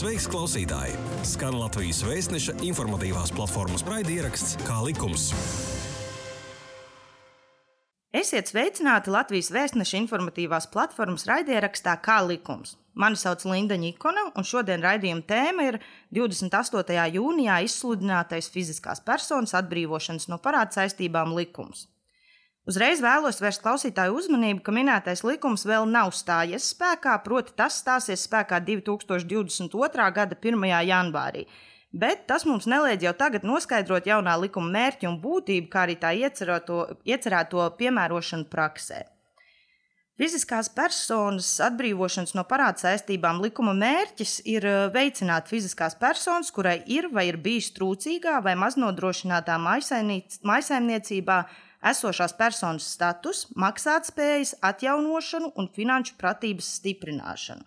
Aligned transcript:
Sveiks, 0.00 0.24
klausītāji! 0.32 0.94
Skan 1.28 1.58
Latvijas 1.60 1.98
vēstneša 2.06 2.54
informatīvās 2.64 3.34
platformas 3.36 3.82
raidieraksts 3.84 4.54
Kā 4.64 4.78
likums. 4.80 5.26
Esiet 8.16 8.48
sveicināti 8.48 9.12
Latvijas 9.12 9.50
vēstneša 9.52 10.00
informatīvās 10.00 10.70
platformas 10.72 11.26
raidierakstā 11.28 11.98
Kā 12.00 12.16
likums. 12.24 12.78
Mani 12.96 13.20
sauc 13.20 13.44
Linda 13.44 13.76
Nikona, 13.76 14.30
un 14.32 14.48
šodien 14.48 14.80
raidījuma 14.80 15.26
tēma 15.28 15.68
ir 15.68 15.80
28. 16.16 16.96
jūnijā 17.18 17.60
izsludinātais 17.68 18.48
fiziskās 18.56 19.04
personas 19.04 19.52
atbrīvošanas 19.60 20.30
no 20.32 20.40
parāda 20.40 20.80
saistībām 20.80 21.36
likums. 21.36 21.90
Uzreiz 22.68 23.00
vēlos 23.00 23.40
vērst 23.40 23.62
klausītāju 23.64 24.18
uzmanību, 24.20 24.60
ka 24.60 24.72
minētais 24.76 25.22
likums 25.24 25.64
vēl 25.64 25.86
nav 25.88 26.12
stājies 26.12 26.66
spēkā, 26.74 27.16
proti, 27.24 27.54
tas 27.56 27.78
stāsies 27.80 28.26
spēkā 28.28 28.60
2022. 28.66 30.08
gada 30.12 30.36
1. 30.36 30.66
janvārī. 30.90 31.46
Bet 31.90 32.26
tas 32.28 32.44
mums 32.46 32.68
neliedz 32.70 33.02
jau 33.02 33.14
tagad 33.18 33.46
noskaidrot 33.48 34.04
jaunā 34.06 34.36
likuma 34.38 34.70
mērķi 34.76 35.08
un 35.08 35.16
būtību, 35.22 35.70
kā 35.72 35.86
arī 35.86 35.96
tā 35.98 36.12
iecerēto, 36.14 37.64
piemērošanu 37.80 38.46
praksē. 38.52 39.00
Fiziskās 40.20 40.68
personas 40.68 41.48
atbrīvošanas 41.64 42.34
no 42.36 42.44
parāda 42.44 42.82
saistībām 42.82 43.40
likuma 43.40 43.72
mērķis 43.72 44.34
ir 44.52 44.66
eh, 44.68 44.82
veicināt 44.92 45.48
fiziskās 45.48 45.96
personas, 45.96 46.52
kurai 46.52 46.82
ir 46.84 47.08
vai 47.08 47.24
ir 47.30 47.40
bijis 47.40 47.70
trūcīgā 47.78 48.36
vai 48.44 48.52
maznodrošinātā 48.60 49.56
maisaimniecībā 49.64 51.38
esošās 51.86 52.34
personas 52.38 52.86
status, 52.94 53.46
maksātspējas 53.56 54.56
atjaunošanu 54.70 55.52
un 55.56 55.68
finanšu 55.74 56.16
pratības 56.20 56.68
stiprināšanu, 56.78 57.64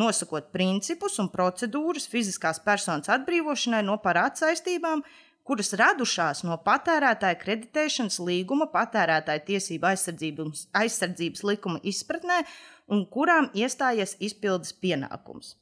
nosakot 0.00 0.50
principus 0.52 1.18
un 1.22 1.30
procedūras 1.32 2.08
fiziskās 2.10 2.60
personas 2.64 3.10
atbrīvošanai 3.14 3.82
no 3.86 3.96
parāda 4.04 4.44
saistībām, 4.44 5.04
kuras 5.44 5.74
radušās 5.76 6.44
no 6.48 6.56
patērētāja 6.66 7.40
kreditēšanas 7.40 8.20
līguma, 8.24 8.70
patērētāja 8.72 9.44
tiesību 9.48 9.90
aizsardzības, 9.92 10.68
aizsardzības 10.80 11.44
likuma 11.50 11.82
izpratnē 11.84 12.40
un 12.92 13.04
kurām 13.08 13.50
iestājies 13.56 14.16
izpildes 14.20 14.72
pienākums. 14.80 15.56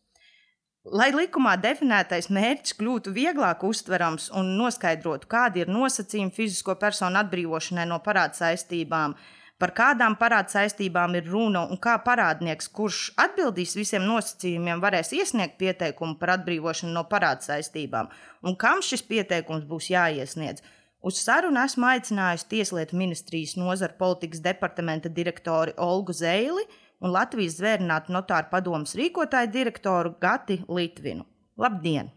Lai 0.83 1.12
likumā 1.14 1.52
definētais 1.62 2.27
mērķis 2.27 2.75
kļūtu 2.75 3.12
vieglāk 3.14 3.61
uztverams 3.62 4.25
un 4.34 4.48
noskaidrotu, 4.58 5.28
kādi 5.30 5.62
ir 5.62 5.69
nosacījumi 5.70 6.34
fizisko 6.34 6.75
personu 6.80 7.20
atbrīvošanai 7.20 7.84
no 7.86 8.00
parāda 8.02 8.34
saistībām, 8.41 9.14
par 9.62 9.72
kādām 9.77 10.16
parāda 10.19 10.50
saistībām 10.56 11.14
ir 11.14 11.30
runa 11.30 11.62
un 11.70 11.78
kā 11.78 11.94
parādnieks, 12.03 12.66
kurš 12.66 13.12
atbildīs 13.14 13.77
visiem 13.78 14.03
nosacījumiem, 14.10 14.83
varēs 14.83 15.14
iesniegt 15.14 15.55
pieteikumu 15.62 16.19
par 16.19 16.34
atbrīvošanu 16.34 16.91
no 16.98 17.06
parāda 17.06 17.47
saistībām, 17.47 18.10
un 18.42 18.58
kam 18.58 18.83
šis 18.83 19.06
pieteikums 19.06 19.62
būs 19.70 19.92
jāiesniedz. 19.94 20.66
Uz 21.03 21.22
sarunu 21.22 21.62
esmu 21.62 21.86
aicinājusi 21.94 22.48
Tieslietu 22.50 22.98
ministrijas 22.98 23.55
nozara 23.55 23.94
politikas 23.98 24.42
departamenta 24.42 25.10
direktori 25.10 25.78
Olgu 25.78 26.14
Zeili 26.14 26.66
un 27.03 27.12
Latvijas 27.14 27.58
zvērnātu 27.58 28.14
notāru 28.14 28.50
padomus 28.53 28.95
rīkotāju 28.98 29.50
direktoru 29.53 30.14
Gati 30.22 30.61
Litvinu. 30.70 31.27
Labdien! 31.59 32.11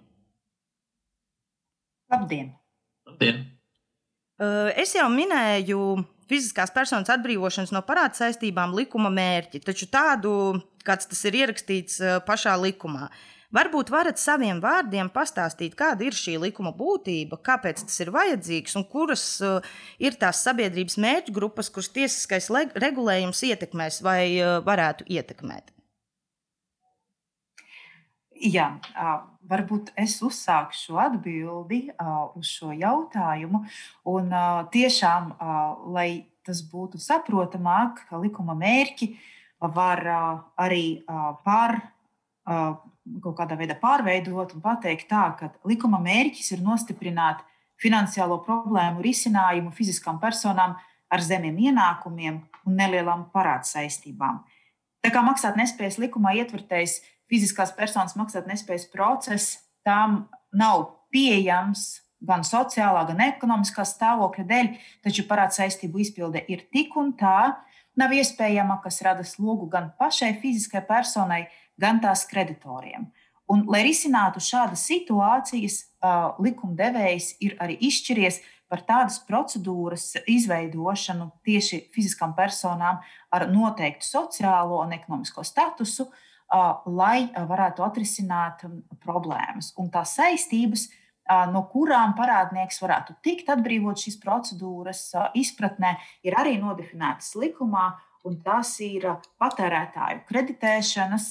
Labdien! 2.13 2.53
Labdien. 3.09 3.43
Es 4.75 4.93
jau 4.95 5.07
minēju 5.11 5.79
fiziskās 6.29 6.73
personas 6.73 7.09
atbrīvošanas 7.13 7.71
no 7.73 7.81
parāda 7.85 8.17
saistībām 8.17 8.73
likuma 8.75 9.11
mērķi, 9.13 9.61
taču 9.63 9.87
tādu, 9.91 10.31
kāds 10.85 11.07
tas 11.09 11.21
ir 11.29 11.37
ierakstīts 11.41 12.01
pašā 12.27 12.55
likumā. 12.59 13.09
Varbūt 13.55 13.91
varat 13.93 14.19
saviem 14.19 14.57
vārdiem 14.59 15.07
pastāstīt, 15.13 15.77
kāda 15.79 16.03
ir 16.03 16.15
šī 16.17 16.33
likuma 16.43 16.73
būtība, 16.75 17.37
kāpēc 17.45 17.85
tas 17.85 18.01
ir 18.03 18.11
vajadzīgs 18.11 18.75
un 18.75 18.83
kuras 18.91 19.23
uh, 19.45 19.63
ir 20.01 20.17
tās 20.19 20.41
sabiedrības 20.43 20.97
mērķu 20.99 21.35
grupas, 21.35 21.69
kuras 21.71 21.87
tiesiskais 21.95 22.49
regulējums 22.75 23.45
ietekmēs 23.47 24.01
vai 24.03 24.19
uh, 24.41 24.57
varētu 24.65 25.07
ietekmēt. 25.07 25.71
Jā, 28.35 28.65
varbūt 29.47 29.93
es 29.95 30.17
uzsākšu 30.25 30.97
atbildi 30.99 31.85
uz 32.35 32.49
šo 32.51 32.73
jautājumu. 32.75 33.61
Un 34.11 34.33
tiešām, 34.73 35.29
lai 35.95 36.09
tas 36.43 36.59
būtu 36.67 36.99
saprotamāk, 36.99 38.03
likuma 38.19 38.57
mērķi 38.59 39.13
var 39.77 40.03
arī 40.59 40.83
par 41.47 41.79
kaut 43.21 43.37
kādā 43.37 43.57
veidā 43.59 43.77
pārveidot 43.79 44.55
un 44.55 44.63
pateikt 44.63 45.09
tā, 45.11 45.25
ka 45.39 45.51
likuma 45.67 45.99
mērķis 46.03 46.55
ir 46.55 46.63
nostiprināt 46.65 47.43
finansiālo 47.81 48.39
problēmu 48.45 49.03
risinājumu 49.03 49.73
fiziskām 49.75 50.19
personām 50.21 50.75
ar 51.11 51.23
zemiem 51.23 51.57
ienākumiem 51.69 52.39
un 52.65 52.79
nelielām 52.79 53.27
parāda 53.33 53.67
saistībām. 53.69 54.41
Tā 55.05 55.11
kā 55.13 55.21
maksātnespējas 55.21 55.99
likumā 56.01 56.33
ietvertais 56.39 56.97
fiziskās 57.29 57.73
personas 57.77 58.15
maksātnespējas 58.17 58.87
process, 58.93 59.59
tām 59.85 60.23
nav 60.55 60.87
pieejams 61.13 61.85
gan 62.25 62.41
sociālā, 62.47 63.03
gan 63.09 63.21
ekonomiskā 63.27 63.85
stāvokļa 63.85 64.45
dēļ, 64.49 64.69
taču 65.05 65.27
parāda 65.29 65.53
saistību 65.59 66.01
izpilde 66.01 66.41
ir 66.49 66.65
tik 66.73 66.95
un 66.97 67.13
tā, 67.19 67.53
nav 67.99 68.13
iespējama, 68.15 68.79
kas 68.83 69.01
rada 69.05 69.23
slogu 69.27 69.69
gan 69.71 69.91
pašai 69.99 70.33
fiziskai 70.41 70.83
personai, 70.87 71.45
gan 71.79 72.01
tās 72.03 72.25
kreditoriem. 72.29 73.09
Un, 73.51 73.65
lai 73.69 73.83
risinātu 73.85 74.41
šādas 74.41 74.87
situācijas, 74.89 75.83
likumdevējs 76.41 77.35
ir 77.45 77.57
arī 77.61 77.77
izšķiries 77.87 78.41
par 78.71 78.81
tādas 78.87 79.19
procedūras 79.27 80.15
izveidošanu 80.25 81.29
tieši 81.45 81.83
fiziskām 81.93 82.33
personām 82.37 83.03
ar 83.33 83.47
noteiktu 83.51 84.07
sociālo 84.07 84.81
un 84.81 84.95
ekonomisko 84.97 85.45
statusu, 85.45 86.07
lai 86.89 87.27
varētu 87.35 87.85
atrisināt 87.85 88.65
problēmas. 89.03 89.73
Un 89.77 89.91
tās 89.93 90.15
saistības, 90.17 90.89
no 91.53 91.63
kurām 91.71 92.13
parādnieks 92.17 92.81
varētu 92.83 93.15
tikt 93.25 93.49
atbrīvot 93.49 93.97
šīs 93.97 94.19
procedūras 94.21 95.07
izpratnē, 95.37 95.95
ir 96.27 96.37
arī 96.37 96.57
nodefinētas 96.61 97.33
likumā, 97.41 97.87
un 98.25 98.39
tās 98.45 98.75
ir 98.81 99.07
patērētāju 99.41 100.23
kreditēšanas 100.29 101.27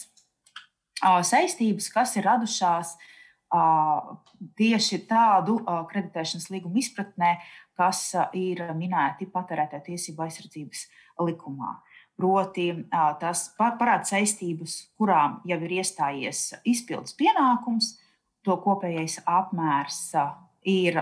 saistības, 1.30 1.90
kas 1.94 2.16
ir 2.18 2.26
radušās 2.26 2.94
tieši 4.58 5.00
tādu 5.10 5.60
kreditēšanas 5.90 6.50
līgumu 6.50 6.80
izpratnē, 6.82 7.36
kas 7.78 8.12
ir 8.34 8.62
minēti 8.78 9.26
patērētāju 9.30 9.86
tiesību 9.90 10.26
aizsardzības 10.26 10.86
likumā. 11.22 11.76
Proti, 12.14 12.68
tas 13.18 13.48
parāda 13.58 14.06
saistības, 14.06 14.76
kurām 14.98 15.40
jau 15.50 15.58
ir 15.66 15.72
iestājies 15.80 16.52
izpildes 16.62 17.14
pienākums, 17.18 17.96
to 18.44 18.56
kopējais 18.60 19.20
apmērs 19.26 20.00
ir 20.68 21.00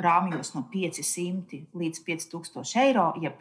rāmjos 0.00 0.54
no 0.56 0.64
500 0.72 1.64
līdz 1.74 2.02
5000 2.06 2.80
eiro, 2.82 3.08
jeb 3.22 3.38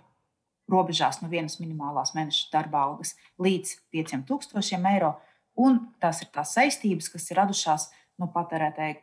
robežās 0.71 1.19
no 1.21 1.29
vienas 1.31 1.59
minimālās 1.59 2.13
mēneša 2.15 2.51
darba 2.53 2.83
algas 2.87 3.15
līdz 3.41 3.75
5000 3.93 4.91
eiro 4.93 5.15
un 5.59 5.79
tās 6.01 6.21
ir 6.23 6.29
tās 6.33 6.53
saistības, 6.57 7.09
kas 7.13 7.29
ir 7.29 7.39
radušās 7.41 7.89
no 8.21 8.29
patērētāja 8.33 8.99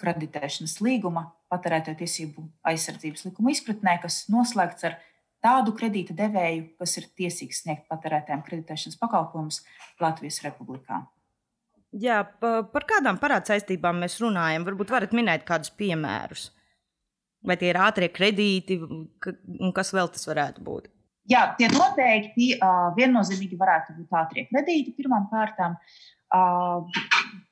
kreditēšanas 0.00 0.78
līguma, 0.84 1.30
patērētāja 1.52 2.00
tiesību 2.02 2.44
aizsardzības 2.68 3.28
likuma 3.28 3.52
izpratnē, 3.54 3.96
kas 4.02 4.24
noslēgts 4.32 4.88
ar 4.88 4.98
tādu 5.44 5.72
kredīta 5.76 6.16
devēju, 6.16 6.72
kas 6.80 6.96
ir 7.00 7.08
tiesīgs 7.16 7.62
sniegt 7.64 7.86
patērētājiem 7.92 8.44
kreditēšanas 8.44 9.00
pakalpojumus 9.00 9.62
Latvijas 10.02 10.42
Republikā. 10.44 11.04
Jā, 11.96 12.20
par 12.42 12.84
kādām 12.88 13.16
parāda 13.20 13.54
saistībām 13.54 14.02
mēs 14.02 14.18
runājam? 14.20 14.66
Varbūt 14.66 14.92
varat 14.92 15.14
minēt 15.16 15.46
kādus 15.48 15.72
piemērus. 15.78 16.50
Vai 17.46 17.56
tie 17.60 17.70
ir 17.70 17.78
ātrie 17.80 18.10
kredīti, 18.12 18.76
un 18.82 19.72
kas 19.76 19.94
vēl 19.94 20.10
tas 20.12 20.26
varētu 20.28 20.64
būt? 20.66 20.90
Jā, 21.30 21.42
tie 21.58 21.66
noteikti 21.72 22.52
uh, 22.56 22.90
viennozīmīgi 22.94 23.58
varētu 23.58 23.96
būt 23.96 24.18
ātrie 24.18 24.44
kredīti 24.50 24.94
pirmām 24.98 25.26
kārtām. 25.30 25.78
Uh, 26.34 26.86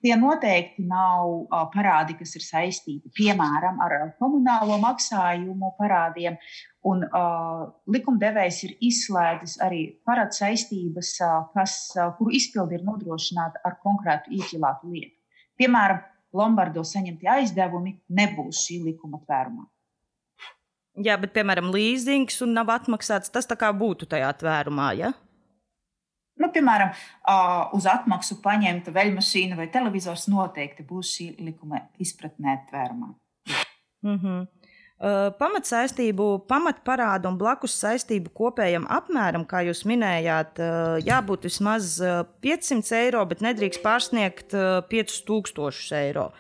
tie 0.02 0.14
noteikti 0.19 0.85
nav 0.87 1.31
uh, 1.31 1.64
parādi, 1.75 2.17
kas 2.19 2.35
ir 2.38 2.44
saistīti 2.44 3.11
piemēram 3.17 3.81
ar 3.82 3.97
komunālo 4.19 4.79
maksājumu 4.82 5.73
parādiem. 5.79 6.38
Un, 6.84 7.00
uh, 7.08 7.62
likumdevējs 7.88 8.58
ir 8.66 8.72
izslēdzis 8.84 9.56
arī 9.64 9.84
parādu 10.04 10.36
saistības, 10.36 11.14
uh, 11.25 11.46
kas, 11.56 11.76
uh, 11.96 12.10
kuru 12.19 12.34
izpildi 12.36 12.76
ir 12.76 12.84
nodrošināta 12.84 13.62
ar 13.64 13.78
konkrētu 13.81 14.34
ieķilātu 14.36 14.92
lietu. 14.92 15.16
Piemēram, 15.56 16.02
Lombardo 16.34 16.82
saņemtie 16.84 17.31
aizdevumi 17.31 17.94
nebūs 18.19 18.66
šī 18.66 18.82
likuma 18.88 19.22
tvērumā. 19.22 19.64
Jā, 21.04 21.16
bet, 21.19 21.32
piemēram, 21.34 21.72
līzings 21.75 22.36
un 22.44 22.52
nav 22.54 22.70
atmaksāts, 22.75 23.32
tas 23.34 23.48
tā 23.50 23.56
kā 23.58 23.70
būtu 23.75 24.06
tajā 24.10 24.28
tvērumā. 24.42 24.92
Ja? 24.98 25.10
Nu, 26.38 26.50
piemēram, 26.54 26.92
uz 27.75 27.87
atmaksu 27.90 28.40
paņemta 28.42 28.92
veļmašīna 28.94 29.58
vai 29.58 29.69
televizors 29.75 30.26
noteikti 30.30 30.87
būs 30.87 31.12
šī 31.16 31.28
likuma 31.46 31.84
izpratnē 32.02 32.60
tvērumā. 32.69 33.10
Mm 34.04 34.19
-hmm. 34.19 34.46
Pamatsaistību, 35.04 36.26
pamatparādu 36.48 37.28
un 37.28 37.34
blakus 37.36 37.74
saistību 37.76 38.30
kopējam 38.32 38.86
apmēram, 38.88 39.44
kā 39.44 39.60
jūs 39.66 39.82
minējāt, 39.84 40.62
jābūt 41.04 41.44
vismaz 41.50 41.98
500 42.40 42.96
eiro, 43.02 43.26
bet 43.28 43.42
nedrīkst 43.44 43.82
pārsniegt 43.84 44.56
5000 44.88 45.98
eiro. 45.98 46.30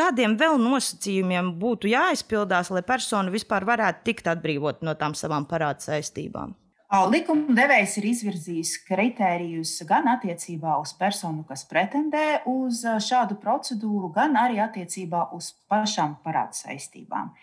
Kādiem 0.00 0.38
vēl 0.40 0.56
nosacījumiem 0.62 1.52
būtu 1.60 1.90
jāizpildās, 1.90 2.70
lai 2.72 2.80
persona 2.86 3.28
vispār 3.34 3.66
varētu 3.68 4.06
tikt 4.06 4.32
atbrīvot 4.32 4.80
no 4.86 4.94
tām 4.96 5.12
savām 5.18 5.44
parādu 5.50 5.90
saistībām? 5.90 6.54
Likumdevējs 6.90 7.98
ir 8.00 8.06
izvirzījis 8.08 8.70
kritērijus 8.88 9.76
gan 9.86 10.08
attiecībā 10.10 10.78
uz 10.80 10.90
personu, 10.98 11.44
kas 11.46 11.62
pretendē 11.68 12.40
uz 12.50 12.80
šādu 12.82 13.36
procedūru, 13.42 14.08
gan 14.14 14.34
arī 14.40 14.58
attiecībā 14.64 15.28
uz 15.36 15.52
pašām 15.70 16.16
parādu 16.24 16.58
saistībām. 16.64 17.34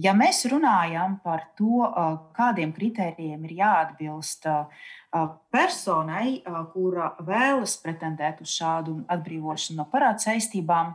Ja 0.00 0.14
mēs 0.16 0.44
runājam 0.48 1.18
par 1.24 1.44
to, 1.58 1.84
kādiem 2.36 2.72
kritērijiem 2.72 3.42
ir 3.44 3.56
jāatbilst 3.58 4.46
personai, 5.52 6.40
kura 6.72 7.10
vēlas 7.20 7.76
pretendēt 7.82 8.40
uz 8.40 8.54
šādu 8.56 9.02
atbrīvošanu 9.12 9.82
no 9.82 9.88
parādu 9.92 10.24
saistībām, 10.24 10.94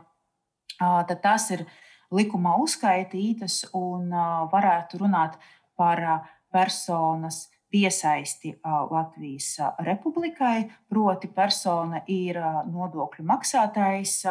tad 0.80 1.20
tās 1.22 1.46
ir 1.54 1.62
likumā 2.10 2.56
uzskaitītas 2.64 3.68
un 3.76 4.10
varētu 4.50 5.04
runāt 5.04 5.38
par 5.78 6.02
personas 6.50 7.46
piesaisti 7.70 8.54
Latvijas 8.90 9.56
republikai, 9.84 10.68
proti 10.88 11.28
persona 11.28 12.02
ir 12.08 12.40
nodokļu 12.72 13.26
maksātājs 13.28 14.22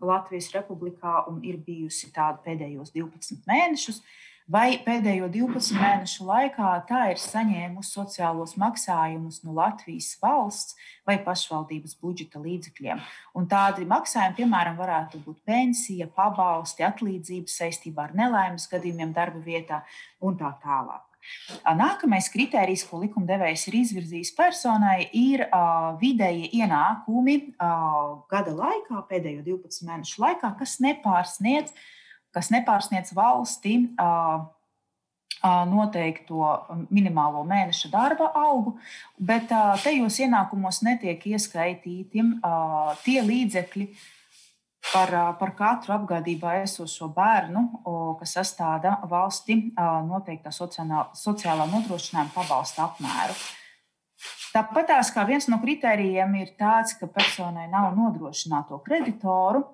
Latvijas 0.00 0.52
republikā 0.54 1.26
un 1.30 1.42
ir 1.44 1.58
bijusi 1.60 2.12
tāda 2.14 2.40
pēdējos 2.46 2.94
12 2.96 3.44
mēnešus, 3.48 4.00
vai 4.48 4.78
pēdējo 4.84 5.26
12 5.34 5.74
mēnešu 5.76 6.26
laikā 6.26 6.70
tā 6.88 7.00
ir 7.12 7.20
saņēmusi 7.20 7.96
sociālos 7.98 8.54
maksājumus 8.60 9.42
no 9.44 9.56
Latvijas 9.58 10.12
valsts 10.22 10.76
vai 11.06 11.18
pašvaldības 11.22 11.96
budžeta 12.02 12.40
līdzekļiem. 12.42 13.02
Un 13.36 13.48
tādi 13.50 13.86
maksājumi, 13.88 14.38
piemēram, 14.38 14.78
varētu 14.78 15.20
būt 15.26 15.42
pensija, 15.46 16.06
pabalsti, 16.06 16.86
atlīdzības 16.86 17.58
saistībā 17.60 18.08
ar 18.08 18.16
nelaimes 18.16 18.70
gadījumiem 18.70 19.12
darba 19.16 19.42
vietā 19.42 19.82
un 20.22 20.38
tā 20.38 20.54
tālāk. 20.62 21.04
Nākamais 21.78 22.28
kriterijs, 22.32 22.84
ko 22.88 23.00
likumdevējs 23.02 23.66
ir 23.70 23.78
izvirzījis 23.80 24.32
personai, 24.36 25.08
ir 25.14 25.44
vidēji 26.00 26.50
ienākumi 26.60 27.36
gada 28.30 28.56
laikā, 28.56 29.04
pēdējo 29.10 29.44
12 29.46 29.86
mēnešu 29.88 30.22
laikā, 30.24 30.52
kas 30.58 30.76
nepārsniedz, 30.84 31.72
kas 32.34 32.50
nepārsniedz 32.54 33.14
valsti 33.16 33.78
noteikto 35.46 36.50
minimālo 36.90 37.44
mēneša 37.46 37.90
darba 37.92 38.30
algu, 38.34 38.76
bet 39.18 39.50
tajos 39.84 40.18
ienākumos 40.24 40.82
netiek 40.86 41.22
ieskaitīti 41.30 42.24
tie 43.04 43.18
līdzekļi, 43.22 43.88
par, 44.92 45.12
par 45.40 45.52
katru 45.58 45.94
apgādībā 45.96 46.56
esošo 46.62 47.08
bērnu, 47.14 47.62
kas 48.20 48.36
sastāda 48.38 48.96
valsti 49.10 49.58
noteiktā 50.06 50.52
sociālā, 50.54 51.06
sociālā 51.16 51.68
nodrošinājuma 51.70 52.34
pabalsta 52.34 52.86
apmēru. 52.88 53.36
Tāpat 54.54 54.86
tās 54.88 55.10
kā 55.12 55.26
viens 55.28 55.48
no 55.52 55.58
kritērijiem 55.60 56.36
ir 56.40 56.54
tāds, 56.56 56.94
ka 56.96 57.08
personai 57.12 57.66
nav 57.68 57.90
nodrošināto 57.98 58.78
kreditoru, 58.86 59.64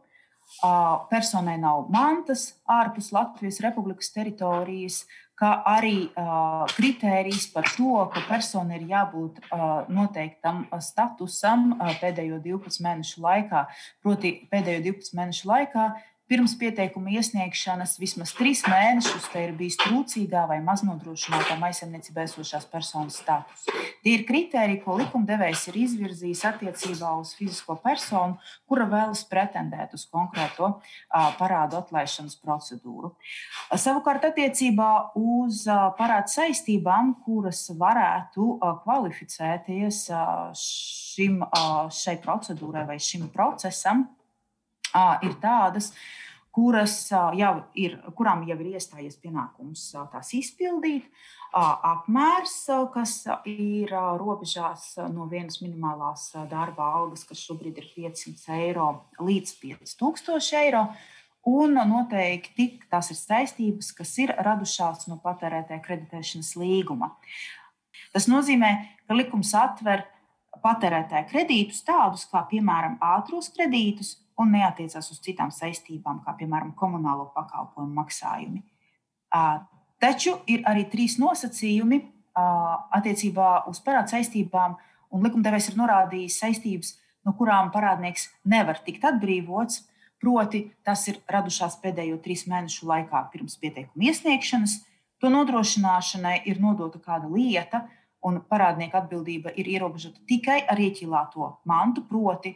personai 1.10 1.54
nav 1.62 1.86
mantas 1.92 2.48
ārpus 2.66 3.12
Latvijas 3.14 3.60
Republikas 3.62 4.10
teritorijas, 4.14 5.04
kā 5.42 5.50
arī 5.66 5.96
uh, 6.06 6.62
kritērijs 6.76 7.48
par 7.54 7.66
to, 7.74 8.04
ka 8.14 8.22
personai 8.28 8.78
ir 8.78 8.86
jābūt 8.92 9.40
uh, 9.42 9.82
noteiktam 9.90 10.64
statusam 10.78 11.72
uh, 11.74 11.90
pēdējo 11.98 12.38
12 12.44 12.84
mēnešu 12.86 13.24
laikā. 13.24 13.66
Proti, 14.04 14.36
pēdējo 14.52 14.84
12 14.92 15.18
mēnešu 15.18 15.50
laikā 15.50 15.88
pirms 16.32 16.54
pieteikuma 16.56 17.10
iesniegšanas 17.12 17.98
vismaz 18.00 18.30
trīs 18.32 18.62
mēnešus 18.64 19.26
te 19.28 19.42
ir 19.44 19.50
bijis 19.56 19.76
trūcīgā 19.82 20.46
vai 20.48 20.62
maznodrošinātā 20.64 21.58
maisaimniecībā 21.60 22.24
esošās 22.24 22.64
personas 22.72 23.18
status. 23.20 23.66
Tie 24.00 24.14
ir 24.16 24.24
kriteriji, 24.24 24.78
ko 24.80 24.96
likumdevējs 24.96 25.66
ir 25.68 25.76
izvirzījis 25.82 26.44
attiecībā 26.48 27.10
uz 27.20 27.34
fizisko 27.36 27.76
personu, 27.84 28.38
kura 28.64 28.86
vēlas 28.88 29.26
pretendēt 29.28 29.92
uz 29.98 30.06
konkrēto 30.08 30.70
parādu 31.36 31.82
atlaišanas 31.82 32.38
procedūru. 32.40 33.12
Savukārt, 33.68 34.24
attiecībā 34.30 34.88
uz 35.20 35.66
parādu 36.00 36.32
saistībām, 36.32 37.12
kuras 37.26 37.66
varētu 37.76 38.56
kvalificēties 38.86 40.02
šim, 40.64 41.44
šai 41.92 42.18
procedūrai 42.24 42.88
vai 42.88 43.00
šim 43.02 43.28
procesam, 43.36 44.06
ir 45.22 45.36
tādas, 45.42 45.92
kuras 46.52 46.96
jau 47.10 47.52
ir, 47.78 47.96
kurām 48.16 48.44
jau 48.48 48.58
ir 48.60 48.74
iestājies 48.76 49.16
pienākums 49.22 49.86
tās 50.12 50.32
izpildīt. 50.36 51.08
Apmērs, 51.52 52.54
kas 52.94 53.14
ir 53.48 53.90
robežās 54.20 54.94
no 55.12 55.26
vienas 55.28 55.60
minimālās 55.60 56.30
darba 56.48 56.86
algas, 57.00 57.26
kas 57.28 57.42
šobrīd 57.44 57.80
ir 57.80 57.90
500 57.96 58.56
eiro 58.56 58.86
līdz 59.20 59.58
5000 59.60 60.62
eiro. 60.62 60.86
Un 61.48 61.74
noteikti 61.74 62.68
tās 62.86 63.10
ir 63.10 63.18
saistības, 63.18 63.90
kas 63.98 64.12
ir 64.22 64.30
radušās 64.46 65.08
no 65.10 65.18
patērētāja 65.24 65.82
kreditēšanas 65.82 66.54
līguma. 66.60 67.10
Tas 68.14 68.28
nozīmē, 68.30 68.70
ka 69.08 69.16
likums 69.18 69.50
atver 69.58 70.04
patērētāja 70.62 71.26
kredītus 71.30 71.82
tādus 71.84 72.28
kā, 72.30 72.44
piemēram, 72.50 72.94
ātros 73.02 73.50
kredītus, 73.56 74.14
un 74.40 74.54
neatiecās 74.56 75.10
uz 75.12 75.20
citām 75.24 75.52
saistībām, 75.54 76.22
kā 76.24 76.34
piemēram 76.38 76.72
komunālo 76.78 77.28
pakalpojumu 77.34 77.94
maksājumi. 78.00 78.62
Taču 80.02 80.38
ir 80.50 80.64
arī 80.68 80.86
trīs 80.90 81.18
nosacījumi 81.22 82.00
attiecībā 82.96 83.52
uz 83.70 83.80
parādu 83.84 84.16
saistībām, 84.16 84.76
un 85.12 85.24
likumdevējs 85.26 85.70
ir 85.70 85.78
norādījis 85.78 86.38
saistības, 86.42 86.94
no 87.26 87.34
kurām 87.38 87.70
parādnieks 87.74 88.30
nevar 88.48 88.80
tikt 88.84 89.04
atbrīvots. 89.12 89.84
Proti, 90.22 90.68
tas 90.86 91.02
ir 91.10 91.18
radušās 91.30 91.80
pēdējo 91.82 92.20
trīs 92.22 92.44
mēnešu 92.46 92.86
laikā 92.86 93.24
pirms 93.32 93.56
pieteikuma 93.58 94.06
iesniegšanas. 94.06 94.76
To 95.18 95.30
nodrošināšanai 95.30 96.36
ir 96.50 96.60
nodota 96.62 97.00
kāda 97.02 97.26
lieta, 97.30 97.84
un 98.22 98.38
parādnieka 98.46 99.00
atbildība 99.02 99.50
ir 99.58 99.70
ierobežota 99.74 100.22
tikai 100.30 100.60
ar 100.70 100.78
ieķilāto 100.78 101.48
mantu, 101.66 102.04
proti, 102.06 102.54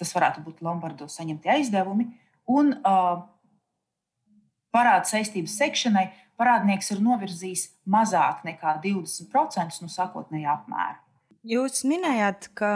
tas 0.00 0.12
varētu 0.16 0.42
būt 0.46 0.62
Lombardo 0.64 1.08
saņemtie 1.10 1.52
aizdevumi. 1.56 2.08
Un 2.52 2.74
uh, 2.80 3.22
parāda 4.74 5.06
saistības 5.08 5.54
sekšanai 5.60 6.08
parādnieks 6.40 6.90
ir 6.94 7.02
novirzījis 7.04 7.66
mazāk 7.90 8.42
nekā 8.46 8.78
20% 8.84 9.82
no 9.84 9.90
sākotnējā 9.92 10.56
apmēra. 10.56 10.98
Jūs 11.42 11.82
minējāt, 11.90 12.52
ka 12.54 12.72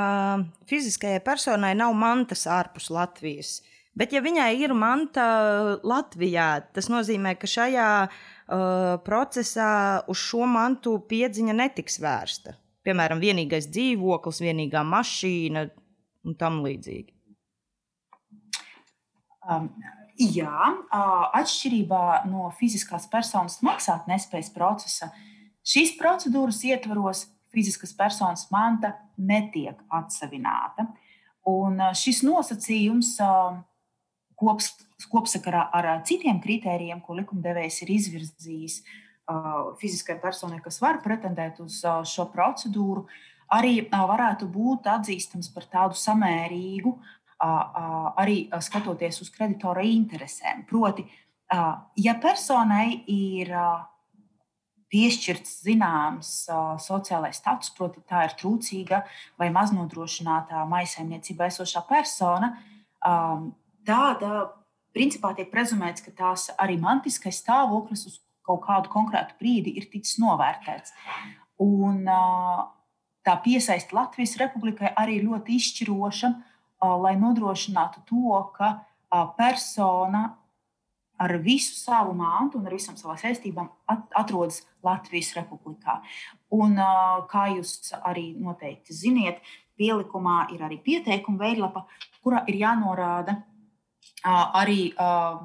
fiziskajai 0.67 1.23
personai 1.23 1.73
nav 1.79 1.95
mantas 1.95 2.49
ārpus 2.51 2.91
Latvijas. 2.91 3.61
Bet, 3.97 4.13
ja 4.13 4.21
viņai 4.21 4.51
ir 4.61 4.75
manta 4.77 5.27
Latvijā, 5.87 6.67
tas 6.75 6.91
nozīmē, 6.93 7.37
ka 7.41 7.49
šajā 7.49 7.91
uh, 8.05 8.99
procesā 9.07 9.71
uz 10.11 10.21
šo 10.21 10.45
mantu 10.51 10.99
piedziņa 11.09 11.55
netiks 11.57 11.97
vērsta. 12.03 12.59
Piemēram, 12.85 13.23
vienīgais 13.23 13.71
dzīvoklis, 13.73 14.43
vienīgā 14.45 14.83
mašīna 14.87 15.65
un 16.27 16.37
tam 16.39 16.61
līdzīgi. 16.65 17.15
Um, 19.47 19.69
jā, 20.19 20.51
uh, 20.51 21.27
atšķirībā 21.39 22.27
no 22.27 22.49
fiziskās 22.59 23.07
personas 23.11 23.61
maksātnespējas 23.67 24.51
procesa, 24.55 25.13
šīs 25.67 25.95
procedūras 26.01 26.65
ietvaros 26.67 27.27
fiziskas 27.55 27.95
personas 27.97 28.49
manta 28.51 28.97
netiek 29.17 29.79
atsevināta. 29.95 30.89
Un 31.47 31.79
uh, 31.79 31.95
šis 31.95 32.25
nosacījums 32.27 33.15
uh, 33.23 33.61
kops, 34.41 34.73
kopsakarā 35.13 35.69
ar 35.79 35.93
citiem 36.09 36.43
kritērijiem, 36.43 37.01
ko 37.07 37.19
likumdevējs 37.21 37.83
ir 37.87 37.99
izvirzījis 38.01 38.81
fiziskai 39.81 40.21
personai, 40.23 40.61
kas 40.63 40.77
var 40.79 41.01
pretendēt 41.03 41.59
uz 41.59 41.81
šo 42.07 42.29
procedūru, 42.31 43.09
arī 43.53 43.79
varētu 43.91 44.49
būt 44.51 44.89
atzīstams 44.91 45.53
par 45.55 45.69
tādu 45.71 45.99
samērīgu 45.99 46.95
arī 48.17 48.47
skatoties 48.65 49.21
uz 49.23 49.31
kreditora 49.35 49.85
interesēm. 49.85 50.65
Proti, 50.69 51.05
ja 52.01 52.15
personai 52.23 53.03
ir 53.13 53.53
piešķirts 54.93 55.61
zināms 55.67 56.31
sociālais 56.83 57.37
status, 57.37 57.73
proti, 57.77 58.01
tā 58.09 58.25
ir 58.29 58.37
trūcīga 58.39 59.03
vai 59.39 59.51
maznodrošinātā 59.55 60.63
maisaimniecībā 60.71 61.51
esošā 61.51 61.83
persona, 61.89 62.55
tāda 63.87 64.47
principā 64.97 65.35
tiek 65.37 65.51
prezumēts, 65.53 66.05
ka 66.07 66.15
tās 66.17 66.49
arī 66.57 66.79
mantiskais 66.81 67.43
stāvoklis 67.43 68.07
uz 68.09 68.23
kaut 68.47 68.63
kādu 68.65 68.89
konkrētu 68.93 69.37
brīdi 69.41 69.75
ir 69.77 69.89
ticis 69.91 70.21
novērtēts. 70.23 70.95
Un, 71.61 72.05
uh, 72.07 72.76
tā 73.27 73.35
piesaista 73.43 73.97
Latvijas 73.99 74.37
republikai 74.41 74.93
arī 74.95 75.19
ļoti 75.25 75.59
izšķiroša, 75.59 76.33
lai 77.03 77.15
nodrošinātu 77.19 78.05
to, 78.07 78.41
ka 78.57 78.73
persona 79.39 80.29
ar 81.19 81.33
visu 81.41 81.75
savu 81.79 82.13
mantu 82.15 82.61
un 82.61 82.67
ar 82.69 82.75
visām 82.77 82.97
savām 82.99 83.17
saistībām 83.21 83.71
atrodas 83.89 84.63
Latvijas 84.85 85.33
republikā. 85.39 86.01
Un, 86.53 86.77
kā 87.31 87.47
jūs 87.57 87.95
arī 88.05 88.29
noteikti 88.37 88.95
ziniet, 88.95 89.41
pielikumā 89.77 90.47
ir 90.55 90.65
arī 90.65 90.79
pieteikuma 90.85 91.47
veidlapa, 91.47 91.87
kurā 92.25 92.45
ir 92.49 92.61
jānorāda 92.61 93.41
arī, 94.27 94.93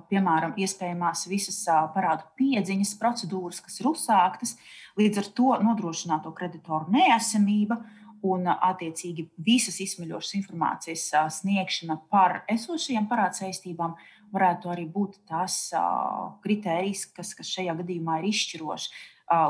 piemēram, 0.09 0.55
iespējamās 0.57 1.27
visas 1.29 1.63
parādu 1.93 2.25
piedziņas 2.39 2.93
procedūras, 3.01 3.61
kas 3.61 3.79
ir 3.81 3.89
uzsāktas, 3.91 4.55
līdz 4.99 5.21
ar 5.21 5.27
to 5.37 5.57
nodrošināto 5.65 6.33
kreditoru 6.37 6.89
neesamība 6.93 7.77
un, 8.25 8.47
attiecīgi, 8.51 9.27
visas 9.41 9.79
izsmeļošas 9.81 10.35
informācijas 10.39 11.07
sniegšana 11.41 11.97
par 12.11 12.43
esošajām 12.51 13.07
parādsaistībām 13.09 13.95
varētu 14.31 14.71
arī 14.71 14.85
būt 14.87 15.19
tas 15.29 15.71
kritērijs, 16.43 17.07
kas, 17.15 17.33
kas 17.37 17.51
šajā 17.51 17.75
gadījumā 17.81 18.21
ir 18.21 18.29
izšķirošs. 18.31 18.91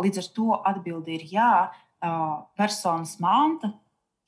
Līdz 0.02 0.22
ar 0.22 0.32
to 0.36 0.58
atbildi 0.72 1.18
ir 1.18 1.28
jā, 1.34 1.52
personas 2.58 3.18
manta 3.22 3.74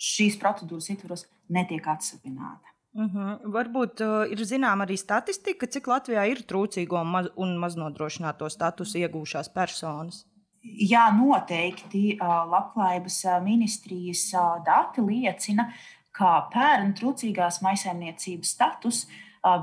šīs 0.04 0.38
procedūras 0.42 0.92
ietvaros 0.94 1.28
netiek 1.54 1.88
atsevināta. 1.88 2.73
Uh 2.94 3.02
mhm. 3.02 3.18
-huh. 3.18 3.40
Varbūt 3.54 4.02
uh, 4.06 4.32
ir 4.32 4.38
zināma 4.46 4.86
arī 4.86 4.98
statistika, 4.98 5.68
cik 5.68 5.88
Latvijā 5.88 6.28
ir 6.30 6.38
trūcīgo 6.46 7.06
maz, 7.06 7.28
un 7.36 7.58
maznodrošināto 7.58 8.50
statusu 8.50 8.98
iegūšās 8.98 9.54
personas. 9.54 10.26
Jā, 10.64 11.12
noteikti. 11.12 12.18
Uh, 12.22 12.28
Labklājības 12.52 13.24
ministrijas 13.44 14.34
uh, 14.34 14.64
dati 14.66 15.02
liecina, 15.02 15.74
ka 16.12 16.50
pērn 16.54 16.94
trūcīgās 16.94 17.62
maisaimniecības 17.62 18.50
status 18.50 19.08
uh, 19.08 19.12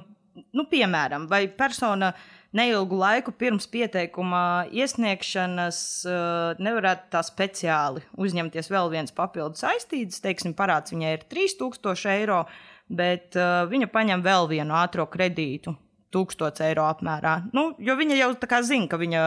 nu, 0.52 0.64
piemēram, 0.70 1.28
vai 1.30 1.44
persona 1.46 2.12
neilgu 2.56 2.98
laiku 2.98 3.32
pirms 3.38 3.68
pieteikuma 3.72 4.66
iesniegšanas 4.74 5.78
uh, 6.08 6.58
nevarētu 6.58 7.08
tā 7.14 7.22
speciāli 7.22 8.02
uzņemties 8.18 8.72
vēl 8.72 8.90
viens 8.90 9.14
papildus 9.14 9.62
saistības, 9.64 10.20
teiksim, 10.24 10.56
parāds 10.58 10.92
viņai 10.92 11.14
ir 11.20 11.24
3000 11.30 12.10
eiro, 12.16 12.42
bet 12.90 13.38
uh, 13.38 13.62
viņa 13.70 13.88
paņem 13.94 14.26
vēl 14.26 14.50
vienu 14.50 14.76
ātrā 14.82 15.06
kredītu 15.08 15.76
1000 16.12 16.64
eiro 16.68 16.86
apmērā. 16.88 17.36
Nu, 17.56 17.72
jo 17.78 17.96
viņa 17.98 18.18
jau 18.20 18.32
zina, 18.62 18.88
ka 18.88 19.00
viņa 19.00 19.22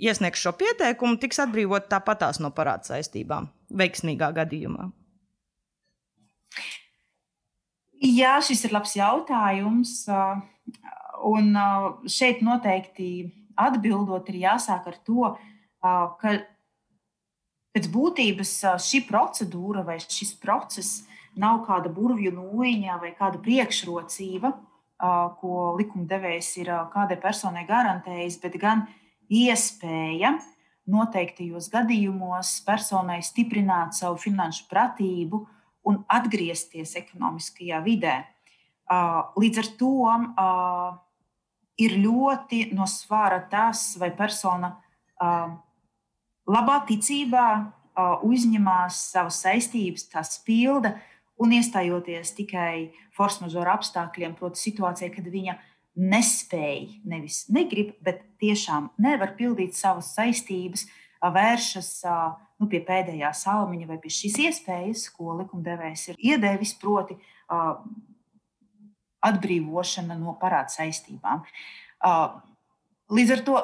iesniegs 0.00 0.40
šo 0.40 0.54
pieteikumu, 0.56 1.18
tiks 1.20 1.40
atbrīvot 1.44 1.90
tāpatās 1.90 2.40
no 2.40 2.50
parāda 2.50 2.94
saistībām, 2.94 3.50
veiksmīgā 3.70 4.32
gadījumā. 4.36 4.90
Jā, 8.00 8.38
šis 8.40 8.64
ir 8.64 8.72
labs 8.72 8.96
jautājums. 8.96 10.06
Un 11.20 11.52
šeit 12.08 12.40
noteikti 12.40 13.28
atbildot, 13.60 14.30
ir 14.32 14.40
jāsāk 14.46 14.88
ar 14.88 14.96
to, 15.04 15.34
ka 15.82 16.32
pēc 17.76 17.88
būtības 17.92 18.54
šī 18.80 19.02
procedūra 19.08 19.84
vai 19.84 19.98
šis 20.00 20.32
process 20.40 21.02
nav 21.40 21.60
kāda 21.68 21.92
burvju 21.92 22.32
nūjiņa 22.34 22.96
vai 23.02 23.12
kāda 23.18 23.38
priekšrocība 23.44 24.54
ko 25.40 25.74
likumdevējs 25.78 26.50
ir 26.60 26.72
kādai 26.92 27.16
personai 27.20 27.64
garantējis, 27.68 28.36
bet 28.42 28.58
gan 28.60 28.84
iespēja 29.30 30.34
noteiktajos 30.90 31.70
gadījumos 31.72 32.58
personai 32.66 33.20
stiprināt 33.24 33.94
savu 33.96 34.18
finanšu 34.20 34.66
pratību 34.70 35.44
un 35.88 36.02
atgriezties 36.10 36.96
ekonomiskajā 37.00 37.80
vidē. 37.84 38.16
Līdz 39.40 39.62
ar 39.62 39.68
to 39.80 39.94
ir 41.80 41.96
ļoti 42.02 42.64
no 42.76 42.88
svāra 42.90 43.38
tas, 43.48 43.94
vai 44.00 44.10
persona 44.16 44.74
labā 46.50 46.80
ticībā 46.88 47.46
uzņemās 48.26 48.98
savas 49.12 49.40
saistības, 49.44 50.08
tās 50.10 50.36
pilda, 50.44 50.96
un 51.40 51.54
iestājoties 51.56 52.34
tikai 52.36 52.90
force 53.16 53.42
majeure 53.42 53.72
apstākļiem, 53.72 54.36
proti, 54.38 54.60
situācijā, 54.60 55.10
kad 55.14 55.28
viņa 55.32 55.56
nespēja, 56.00 57.00
nevis 57.08 57.44
negrib, 57.52 57.94
bet 58.04 58.22
tiešām 58.42 58.90
nevar 59.00 59.34
pildīt 59.38 59.76
savas 59.76 60.12
saistības, 60.14 60.86
vēršas 61.20 61.90
nu, 62.60 62.68
pie 62.70 62.80
pēdējā 62.84 63.32
salmiņa 63.36 63.88
vai 63.88 63.98
pie 64.00 64.12
šīs 64.14 64.38
iespējas, 64.46 65.08
ko 65.16 65.34
likumdevējs 65.40 66.06
ir 66.12 66.22
iedevis, 66.32 66.72
proti, 66.80 67.16
atbrīvošana 69.26 70.16
no 70.16 70.36
parāda 70.40 70.72
saistībām. 70.72 71.42
Līdz 73.10 73.34
ar 73.36 73.44
to 73.44 73.58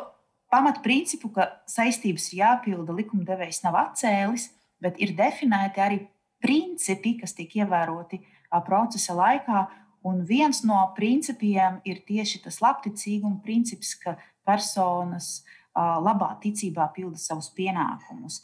pamatprincipu, 0.52 1.30
ka 1.32 1.48
saistības 1.70 2.28
jāpilda, 2.36 2.94
likumdevējs 2.96 3.62
nav 3.64 3.78
atcēlis, 3.86 4.50
bet 4.82 4.98
ir 5.00 5.14
definēti 5.16 5.82
arī 5.82 6.02
principi, 6.46 7.16
kas 7.18 7.34
tiek 7.34 7.58
ievēroti 7.58 8.22
procesa 8.66 9.16
laikā. 9.18 9.66
Un 10.06 10.22
viens 10.22 10.62
no 10.62 10.78
principiem 10.94 11.80
ir 11.88 12.04
tieši 12.06 12.44
tas 12.44 12.60
labticīguma 12.62 13.40
princips, 13.42 13.96
ka 13.98 14.14
personas 14.46 15.40
labā 15.74 16.30
ticībā 16.44 16.86
pilda 16.94 17.18
savus 17.18 17.50
pienākumus. 17.56 18.38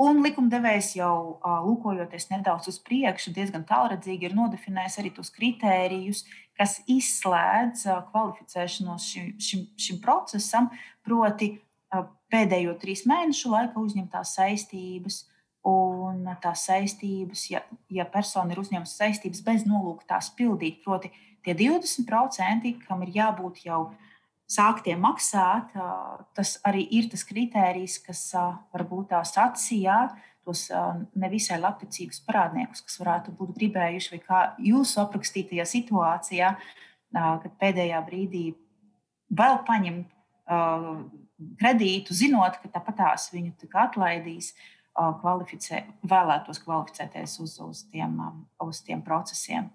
Un 0.00 0.22
likumdevējs 0.24 0.94
jau 0.96 1.40
lūkojoties 1.66 2.30
nedaudz 2.30 2.70
uz 2.72 2.78
priekšu, 2.84 3.34
diezgan 3.36 3.66
tālredzīgi 3.68 4.30
ir 4.30 4.36
nodefinējis 4.36 4.96
arī 5.02 5.10
tos 5.16 5.32
kritērijus, 5.34 6.22
kas 6.56 6.78
izslēdz 6.88 7.84
kvalificēšanos 8.08 9.08
šim, 9.12 9.34
šim, 9.40 9.66
šim 9.80 9.98
procesam, 10.04 10.70
proti, 11.04 11.52
pēdējo 12.32 12.78
trīs 12.80 13.04
mēnešu 13.10 13.52
laikā 13.52 13.82
uzņemtās 13.82 14.34
saistības, 14.38 15.24
un 15.68 16.24
tās 16.42 16.64
saistības, 16.68 17.44
ja, 17.52 17.60
ja 17.92 18.06
persona 18.08 18.54
ir 18.54 18.62
uzņēmusi 18.62 18.96
saistības 18.96 19.42
bez 19.44 19.66
nolūka 19.68 20.06
tās 20.14 20.30
pildīt, 20.36 20.80
proti, 20.84 21.10
tie 21.44 21.54
20%, 21.56 22.72
kam 22.86 23.04
ir 23.04 23.12
jābūt 23.16 23.64
jau 23.66 23.82
sāktiem 24.50 25.00
maksāt, 25.04 25.74
tas 26.34 26.56
arī 26.66 26.86
ir 26.98 27.10
tas 27.12 27.22
kritērijs, 27.28 28.00
kas 28.06 28.24
varbūt 28.74 29.12
tās 29.12 29.36
atsijā 29.38 30.08
tos 30.46 30.66
nevisai 31.20 31.60
labticīgus 31.60 32.22
parādniekus, 32.26 32.82
kas 32.86 32.98
varētu 33.02 33.34
būt 33.36 33.52
gribējuši, 33.58 34.14
vai 34.14 34.20
kā 34.24 34.40
jūsu 34.64 35.02
aprakstītajā 35.04 35.66
situācijā, 35.68 36.54
kad 37.12 37.52
pēdējā 37.60 38.00
brīdī 38.06 38.44
vēl 39.36 39.60
paņemt 39.68 40.16
kredītu, 41.60 42.16
zinot, 42.16 42.58
ka 42.62 42.72
tāpatās 42.72 43.28
viņu 43.34 43.70
atlaidīs 43.84 44.54
kvalificē, 45.20 45.84
vēlētos 46.10 46.62
kvalificēties 46.64 47.38
uz, 47.44 47.56
uz, 47.64 47.84
tiem, 47.92 48.18
uz 48.64 48.82
tiem 48.86 49.04
procesiem. 49.06 49.70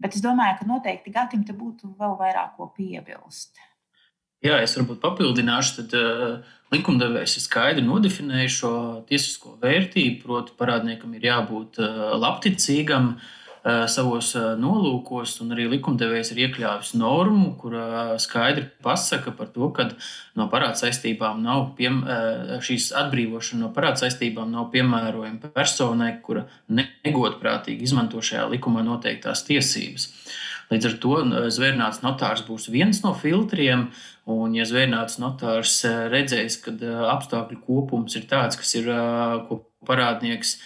Bet 0.00 0.16
es 0.16 0.24
domāju, 0.24 0.58
ka 0.60 0.68
noteikti 0.68 1.12
Gatim 1.14 1.44
te 1.46 1.54
būtu 1.56 1.94
vēl 1.98 2.18
vairāk 2.20 2.56
ko 2.58 2.70
piebilst. 2.76 3.60
Jā, 4.44 4.58
es 4.60 4.74
varbūt 4.76 5.00
papildināšu, 5.00 5.76
tad 5.78 5.94
uh, 5.96 6.56
likumdevējs 6.74 7.38
ir 7.38 7.44
skaidri 7.46 7.84
nodefinējis 7.86 8.58
šo 8.58 8.72
tiesisko 9.08 9.54
vērtību. 9.62 10.18
Proti, 10.26 10.56
parādniekam 10.58 11.14
ir 11.16 11.24
jābūt 11.30 11.80
uh, 11.80 12.10
labticīgam, 12.20 13.14
savos 13.64 14.34
nolūkos, 14.60 15.38
un 15.40 15.54
arī 15.54 15.64
likumdevējs 15.72 16.34
ir 16.34 16.42
iekļāvis 16.44 16.92
normu, 17.00 17.54
kur 17.56 17.76
skaidri 18.20 18.66
pasaka 18.84 19.32
par 19.32 19.48
to, 19.54 19.70
ka 19.72 19.86
no 20.36 20.50
parāda 20.52 20.76
saistībām 20.82 21.40
nav 21.44 21.70
piem, 21.78 22.02
šīs 22.64 22.90
atbrīvošana 23.00 23.64
no 23.64 23.70
parāda 23.72 24.02
saistībām 24.04 24.52
nav 24.52 24.68
piemērojama 24.74 25.54
personai, 25.56 26.10
kura 26.24 26.44
negodprātīgi 26.68 27.88
izmanto 27.88 28.20
šajā 28.20 28.50
likumā 28.52 28.84
noteiktās 28.84 29.46
tiesības. 29.48 30.10
Līdz 30.68 30.90
ar 30.90 31.00
to 31.00 31.16
zvērnāts 31.52 32.04
notārs 32.04 32.44
būs 32.44 32.68
viens 32.72 33.00
no 33.04 33.14
filtriem, 33.16 33.88
un, 34.28 34.54
ja 34.56 34.68
zvērnāts 34.68 35.20
notārs 35.20 35.80
redzēs, 36.12 36.60
ka 36.64 36.72
apstākļu 37.16 37.60
kopums 37.64 38.16
ir 38.20 38.28
tāds, 38.28 38.60
kas 38.60 38.76
ir 38.76 38.88
ko 39.48 39.62
parādnieks 39.88 40.58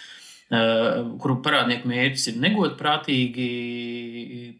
kuru 0.49 1.35
parādnieku 1.45 1.89
mērķis 1.89 2.31
ir 2.31 2.39
negodprātīgi 2.41 3.49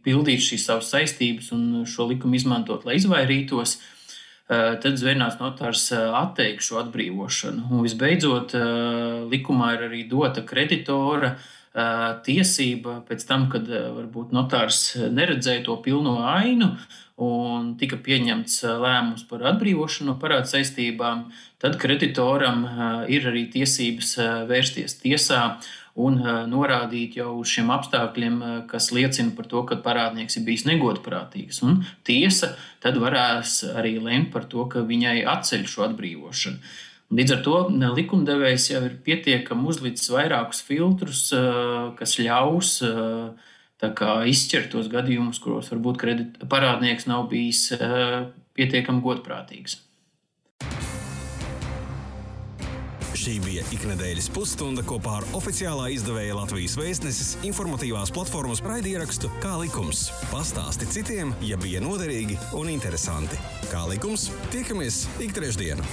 pildīt 0.05 0.43
šīs 0.46 0.67
savas 0.69 0.91
saistības 0.93 1.50
un 1.55 1.86
šo 1.89 2.05
likumu 2.12 2.38
izmantot, 2.38 2.86
lai 2.86 3.00
izvairītos, 3.00 3.77
eh, 3.79 4.75
tad 4.84 5.00
zvērnāts 5.01 5.39
notārs 5.41 5.88
eh, 5.91 6.03
atteiktu 6.22 6.67
šo 6.67 6.84
atbrīvošanu. 6.84 7.72
Un 7.72 7.86
visbeidzot, 7.88 8.53
likumā 9.34 9.74
ir 9.77 9.88
arī 9.89 10.03
dota 10.10 10.46
kreditora 10.46 11.38
tiesība 12.25 12.96
pēc 13.05 13.24
tam, 13.29 13.43
kad 13.53 13.67
varbūt 13.69 14.31
notārs 14.34 14.96
neredzēja 14.98 15.62
to 15.67 15.75
pilno 15.86 16.15
ainu 16.25 16.72
un 17.22 17.75
tika 17.77 18.00
pieņemts 18.01 18.63
lēmums 18.81 19.27
par 19.29 19.43
atbrīvošanu 19.51 20.10
no 20.10 20.15
parāda 20.19 20.50
saistībām, 20.50 21.27
tad 21.62 21.77
kreditoram 21.79 22.65
ir 23.12 23.29
arī 23.29 23.46
tiesības 23.53 24.15
vērsties 24.50 24.98
tiesā 25.03 25.43
un 25.96 26.19
norādīt 26.51 27.17
jau 27.19 27.31
uz 27.39 27.50
šiem 27.53 27.72
apstākļiem, 27.74 28.38
kas 28.69 28.91
liecina 28.96 29.34
par 29.36 29.50
to, 29.50 29.63
ka 29.67 29.79
parādnieks 29.84 30.38
ir 30.38 30.46
bijis 30.46 30.67
negodprātīgs. 30.69 31.63
Un 31.65 31.81
tiesa 32.08 32.53
tad 32.84 33.00
varēs 33.01 33.63
arī 33.74 33.98
lemt 34.03 34.31
par 34.36 34.46
to, 34.51 34.67
ka 34.69 34.86
viņai 34.86 35.24
atceļ 35.25 35.65
šo 35.67 35.88
atbrīvošanu. 35.89 36.62
Līdz 37.10 37.34
ar 37.34 37.39
to 37.41 37.60
likumdevējs 37.98 38.69
jau 38.69 38.84
ir 38.86 39.00
pietiekami 39.01 39.65
uzlicis 39.72 40.12
vairākus 40.13 40.62
filtrus, 40.62 41.24
kas 41.98 42.19
ļaus 42.22 42.75
izšķirt 43.81 44.69
tos 44.75 44.91
gadījumus, 44.93 45.41
kuros 45.41 45.72
varbūt 45.74 46.46
parādnieks 46.51 47.10
nav 47.10 47.25
bijis 47.31 47.72
pietiekami 48.53 49.01
godprātīgs. 49.01 49.88
Šī 53.20 53.34
bija 53.44 53.66
iknedēļas 53.76 54.30
pusstunda 54.32 54.80
kopā 54.88 55.18
ar 55.18 55.26
oficiālā 55.36 55.90
izdevēja 55.92 56.38
Latvijas 56.38 56.78
vēstneses 56.80 57.34
informatīvās 57.44 58.14
platformas 58.16 58.62
raidierakstu 58.64 59.28
Kā 59.44 59.58
likums. 59.60 60.06
Pastāsti 60.30 60.88
citiem, 60.88 61.34
ja 61.44 61.58
bija 61.60 61.82
noderīgi 61.84 62.38
un 62.56 62.72
interesanti. 62.72 63.36
Kā 63.74 63.82
likums, 63.90 64.30
tiekamies 64.54 65.02
ik 65.20 65.36
trešdienu. 65.36 65.84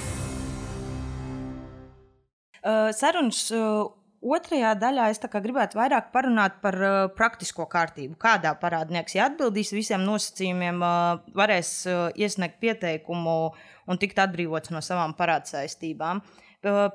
Uh, 2.63 2.95
sarunas 2.95 3.43
uh, 3.51 3.91
otrajā 4.23 4.71
daļā 4.79 5.11
es 5.11 5.19
gribētu 5.19 5.81
vairāk 5.81 6.13
parunāt 6.15 6.63
par 6.63 6.79
uh, 6.79 6.97
praktisko 7.11 7.67
kārtību. 7.67 8.15
Kādā 8.23 8.55
parādnieks, 8.55 9.19
ja 9.19 9.27
atbildīs 9.27 9.75
visiem 9.75 10.07
nosacījumiem, 10.07 10.79
uh, 10.79 11.29
varēs 11.35 11.75
uh, 11.91 12.07
iesniegt 12.15 12.61
pieteikumu 12.63 13.39
un 13.83 13.99
tikt 13.99 14.23
atbrīvots 14.23 14.71
no 14.71 14.79
savām 14.79 15.11
parādsaistībām. 15.19 16.23
Uh, 16.23 16.43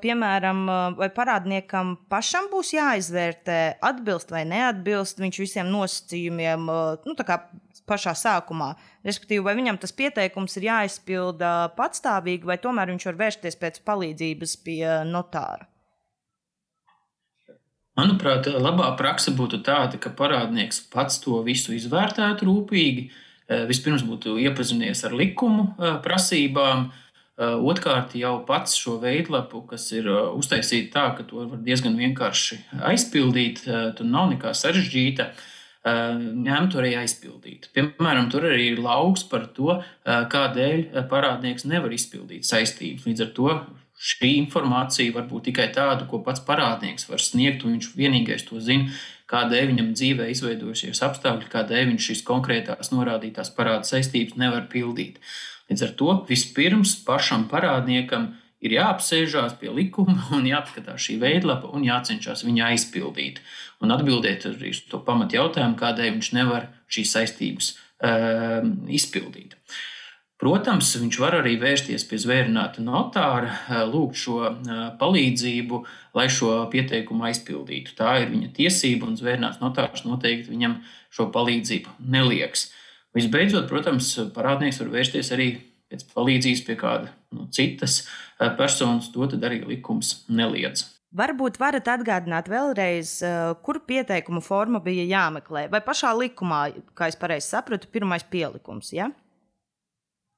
piemēram, 0.03 0.63
vai 0.99 1.09
parādniekam 1.15 1.97
pašam 2.13 2.49
būs 2.53 2.75
jāizvērtē, 2.77 3.59
atbilst 3.83 4.33
vai 4.35 4.45
neatbilst 4.49 5.21
viņš 5.23 5.41
visiem 5.43 5.73
nosacījumiem, 5.73 6.71
nu, 7.07 7.17
tā 7.19 7.27
kā 7.29 7.39
pašā 7.89 8.15
sākumā. 8.19 8.73
Respektīvi, 9.07 9.43
vai 9.45 9.57
viņam 9.59 9.81
tas 9.83 9.95
pieteikums 9.97 10.55
ir 10.61 10.69
jāizpilda 10.69 11.73
patstāvīgi, 11.77 12.47
vai 12.49 12.59
tomēr 12.63 12.93
viņš 12.95 13.09
var 13.11 13.21
vērsties 13.25 13.59
pēc 13.59 13.83
palīdzības 13.89 14.57
pie 14.63 14.81
notāra. 15.09 15.67
Manuprāt, 17.99 18.47
labā 18.49 18.87
praksa 18.97 19.35
būtu 19.37 19.61
tāda, 19.67 19.99
ka 20.01 20.15
parādnieks 20.17 20.79
pats 20.95 21.19
to 21.21 21.43
visu 21.45 21.75
izvērtētu 21.77 22.49
rūpīgi. 22.49 23.11
Vispirms 23.69 24.05
būtu 24.09 24.39
iepazinies 24.41 25.03
ar 25.05 25.13
likumu 25.13 25.75
prasībām, 26.05 26.87
Otrkārt, 27.43 28.15
jau 28.19 28.35
pats 28.47 28.77
šo 28.79 28.99
veidlapu, 29.03 29.63
kas 29.67 29.89
ir 29.97 30.07
eh, 30.11 30.21
uztaisīta 30.39 30.93
tā, 30.95 31.07
ka 31.19 31.27
to 31.29 31.47
var 31.51 31.63
diezgan 31.65 31.97
vienkārši 31.99 32.61
aizpildīt, 32.93 33.65
eh, 33.67 33.89
tur 33.99 34.09
nav 34.09 34.31
nekā 34.35 34.55
sarežģīta. 34.57 35.33
Ņemt 35.83 36.77
arī 36.79 36.93
aizpildīt. 36.95 37.65
Piemēram, 37.75 38.29
tur 38.31 38.45
arī 38.47 38.69
ir 38.71 38.79
lauks 38.79 39.25
par 39.27 39.49
to, 39.51 39.81
kādēļ 40.07 41.09
parādnieks 41.11 41.67
nevar 41.67 41.91
izpildīt 41.91 42.47
saistības. 42.47 43.09
Līdz 43.09 43.25
ar 43.25 43.33
to 43.35 43.49
šī 43.99 44.31
informācija 44.45 45.15
var 45.17 45.27
būt 45.27 45.49
tikai 45.51 45.67
tāda, 45.75 46.07
ko 46.07 46.21
pats 46.23 46.45
parādnieks 46.47 47.09
var 47.11 47.19
sniegt, 47.19 47.67
un 47.67 47.75
viņš 47.75 47.91
vienīgais 47.99 48.47
to 48.47 48.63
zina, 48.63 48.95
kādēļ 49.33 49.73
viņam 49.73 49.93
dzīvē 49.97 50.29
izveidojušies 50.33 51.03
apstākļi, 51.07 51.51
kādēļ 51.53 51.89
viņš 51.91 52.09
šīs 52.11 52.25
konkrētās 52.31 52.93
norādītās 52.95 53.51
parāda 53.57 53.89
saistības 53.89 54.39
nevar 54.39 54.69
pildīt. 54.73 55.19
Līdz 55.73 55.85
ar 55.87 55.93
to 55.97 56.15
vispirms 56.29 56.99
pašam 57.07 57.47
parādniekam 57.49 58.35
ir 58.61 58.75
jāapsēžās 58.77 59.55
pie 59.61 59.71
likuma 59.73 60.19
un 60.37 60.45
jāapskatās 60.45 61.01
šī 61.07 61.17
veidlapa 61.23 61.71
un 61.73 61.87
jācenšas 61.87 62.45
viņu 62.45 62.67
aizpildīt. 62.67 63.41
Un 63.81 63.95
atbildēt 63.95 64.45
arī 64.51 64.75
uz 64.75 64.83
to 64.91 65.01
pamatu 65.07 65.39
jautājumu, 65.39 65.79
kādēļ 65.81 66.13
viņš 66.19 66.29
nevar 66.37 66.69
šīs 66.93 67.15
saistības 67.17 67.73
uh, 67.73 68.61
izpildīt. 68.93 69.57
Protams, 70.43 70.91
viņš 70.99 71.17
var 71.23 71.39
arī 71.39 71.55
vērsties 71.63 72.05
pie 72.11 72.19
zvērināta 72.19 72.83
notāra, 72.83 73.55
lūgt 73.87 74.19
šo 74.19 74.41
palīdzību, 74.99 75.79
lai 76.19 76.27
šo 76.35 76.57
pieteikumu 76.73 77.29
aizpildītu. 77.31 77.95
Tā 77.97 78.17
ir 78.25 78.33
viņa 78.35 78.51
tiesība, 78.59 79.07
un 79.07 79.17
zvērināts 79.17 79.63
notārs 79.63 80.03
noteikti 80.05 80.51
viņam 80.51 80.81
šo 81.15 81.31
palīdzību 81.33 81.95
nelieks. 82.11 82.73
Visbeidzot, 83.17 83.69
protams, 83.69 84.15
parādnieks 84.33 84.81
var 84.81 84.91
vērsties 84.95 85.31
arī 85.35 85.51
pēc 85.93 86.07
palīdzības 86.15 86.65
pie 86.65 86.77
kāda 86.81 87.13
no 87.37 87.47
citas 87.53 88.01
eh, 88.03 88.49
personas, 88.57 89.11
to 89.13 89.29
arī 89.37 89.61
likums 89.69 90.23
neliedz. 90.33 90.87
Varbūt 91.13 91.59
varat 91.61 91.91
atgādināt 91.93 92.49
vēlreiz, 92.49 93.19
eh, 93.27 93.53
kur 93.65 93.83
pieteikuma 93.85 94.41
forma 94.41 94.81
bija 94.81 95.05
jāmeklē. 95.05 95.67
Vai 95.73 95.83
pašā 95.85 96.15
likumā, 96.17 96.63
kā 96.97 97.11
es 97.13 97.19
pareizi 97.21 97.53
sapratu, 97.53 97.91
pirmais 97.93 98.25
pielikums? 98.25 98.95
Ja? 98.97 99.11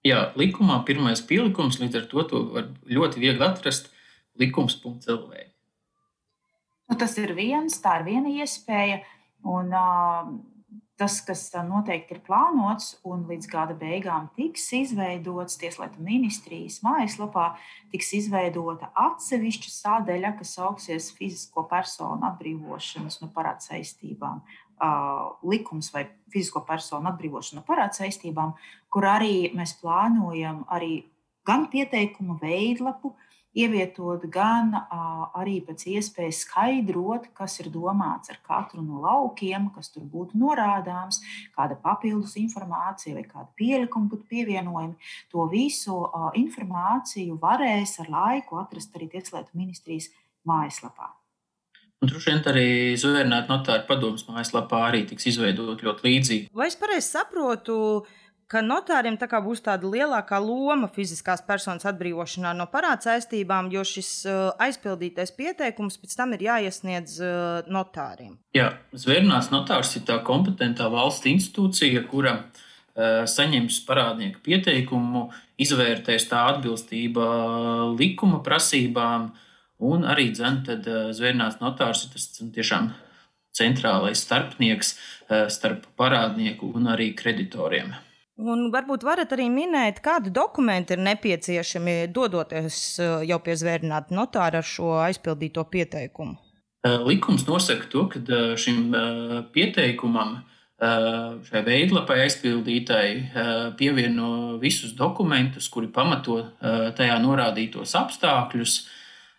Jā, 0.04 0.32
likumā 0.36 0.82
pirmais 0.84 1.22
pielikums, 1.24 1.78
līdz 1.80 2.00
ar 2.00 2.08
to, 2.10 2.24
to 2.28 2.42
var 2.56 2.66
ļoti 2.90 3.22
viegli 3.22 3.46
atrast 3.46 3.86
likums.lv. 4.40 5.44
Nu, 6.90 6.96
tas 7.00 7.14
ir 7.22 7.32
viens, 7.38 7.78
tā 7.80 8.00
ir 8.00 8.08
viena 8.10 8.34
iespēja. 8.42 8.98
Un, 9.48 9.70
uh, 9.72 10.34
tas, 11.00 11.18
kas 11.26 11.48
noteikti 11.66 12.14
ir 12.16 12.20
plānots 12.26 12.94
un 13.06 13.24
līdz 13.28 13.48
gada 13.50 13.74
beigām 13.78 14.28
tiks 14.36 14.66
izveidots 14.78 15.58
Tieslietu 15.58 16.02
ministrijas 16.04 16.80
mājaslapā, 16.86 17.54
tiks 17.92 18.12
izveidota 18.20 18.92
atsevišķa 19.06 19.72
sādaļa, 19.74 20.34
kas 20.38 20.54
sauksies 20.58 21.10
fizisko 21.18 21.66
personu 21.70 22.28
atbrīvošanas 22.30 23.20
no 23.22 23.30
parāda 23.34 23.66
saistībām. 23.66 24.44
Uh, 24.74 25.36
likums 25.46 25.92
vai 25.94 26.08
fizisko 26.34 26.64
personu 26.66 27.06
atbrīvošana 27.12 27.60
no 27.60 27.66
parāda 27.66 27.94
saistībām, 27.94 28.56
kur 28.90 29.06
arī 29.06 29.52
mēs 29.54 29.76
plānojam 29.78 30.64
arī 30.74 31.04
gan 31.46 31.68
pieteikumu 31.70 32.40
veidlapu, 32.42 33.14
ievietot, 33.54 34.26
gan 34.34 34.74
arī 35.38 35.60
pēc 35.66 35.86
iespējas 35.94 36.42
skaidrot, 36.44 37.30
kas 37.38 37.58
ir 37.62 37.70
domāts 37.74 38.32
ar 38.34 38.40
katru 38.44 38.82
no 38.82 39.00
laukiem, 39.04 39.70
kas 39.74 39.92
tur 39.94 40.04
būtu 40.10 40.38
norādāms, 40.40 41.20
kāda 41.56 41.78
papildus 41.80 42.36
informācija 42.40 43.14
vai 43.14 43.24
kāda 43.24 43.48
pielikuma 43.58 44.10
būtu 44.10 44.26
pievienojama. 44.30 44.94
To 45.32 45.48
visu 45.50 46.00
informāciju 46.40 47.38
varēs 47.42 47.98
ar 48.04 48.10
laiku 48.10 48.58
atrast 48.62 48.94
arī 48.98 49.12
Tieslietu 49.14 49.54
ministrijas 49.54 50.10
mājaslapā. 50.48 51.12
Droši 52.04 52.34
vien 52.34 52.42
arī 52.50 52.68
Zvaigznāta 53.00 53.48
notāra 53.48 53.86
padomus 53.88 54.26
mājaslapā 54.28 54.82
arī 54.90 55.04
tiks 55.08 55.30
izveidot 55.30 55.80
ļoti 55.86 56.04
līdzīgi. 56.04 56.50
Vai 56.52 56.66
es 56.68 56.76
pareizi 56.76 57.14
saprotu? 57.14 57.76
Ka 58.54 58.62
notāriem 58.62 59.16
tā 59.18 59.26
būs 59.42 59.64
tāda 59.66 59.88
lielākā 59.90 60.38
loma 60.42 60.86
fiziskās 60.94 61.42
personas 61.46 61.86
atbrīvošanā 61.90 62.52
no 62.54 62.68
parāda 62.70 63.10
saistībām, 63.10 63.70
jo 63.74 63.82
šis 63.86 64.10
uh, 64.30 64.42
aizpildītais 64.62 65.34
pieteikums 65.34 65.98
pēc 65.98 66.14
tam 66.20 66.36
ir 66.36 66.46
jāiesniedz 66.46 67.16
uh, 67.22 67.72
notāriem. 67.74 68.36
Jā, 68.54 68.70
zvērnāts 68.94 69.50
notārs 69.54 69.96
ir 69.98 70.06
tā 70.06 70.20
kompetentā 70.26 70.86
valsts 70.92 71.26
institūcija, 71.32 72.04
kura 72.10 72.36
uh, 72.38 73.24
saņems 73.30 73.80
parādnieku 73.88 74.44
pieteikumu, 74.46 75.26
izvērtēs 75.58 76.28
tā 76.30 76.46
atbilstība 76.54 77.26
likuma 77.98 78.38
prasībām, 78.46 79.32
un 79.84 80.06
arī 80.06 80.30
zvērnāts 80.30 81.58
notārs 81.58 82.06
ir 82.06 82.14
tas 82.14 82.30
tiešām 82.38 82.92
centrālais 83.54 84.22
starpnieks 84.22 84.96
starp 85.54 85.86
parādnieku 85.98 86.72
un 86.74 86.90
arī 86.94 87.12
kreditoriem. 87.18 87.92
Un 88.34 88.66
varbūt 88.74 89.04
varat 89.06 89.30
arī 89.36 89.46
minēt, 89.46 90.00
kādi 90.02 90.32
dokumenti 90.34 90.96
ir 90.96 91.04
nepieciešami 91.06 92.08
dodoties 92.10 92.98
jau 92.98 93.38
pie 93.44 93.54
zvērnāta 93.54 94.14
notāra 94.16 94.58
ar 94.58 94.66
šo 94.66 94.96
aizpildīto 95.04 95.62
pieteikumu. 95.70 96.34
Likums 97.06 97.46
nosaka 97.46 97.86
to, 97.92 98.08
ka 98.10 98.18
šim 98.60 98.90
pieteikumam 99.54 100.40
šai 101.46 101.62
veidlapai 101.64 102.18
aizpildītai 102.24 103.06
pievieno 103.78 104.58
visus 104.60 104.92
dokumentus, 104.98 105.70
kuri 105.70 105.88
pamato 105.94 106.40
tajā 106.98 107.16
norādītos 107.22 107.94
apstākļus. 108.02 108.76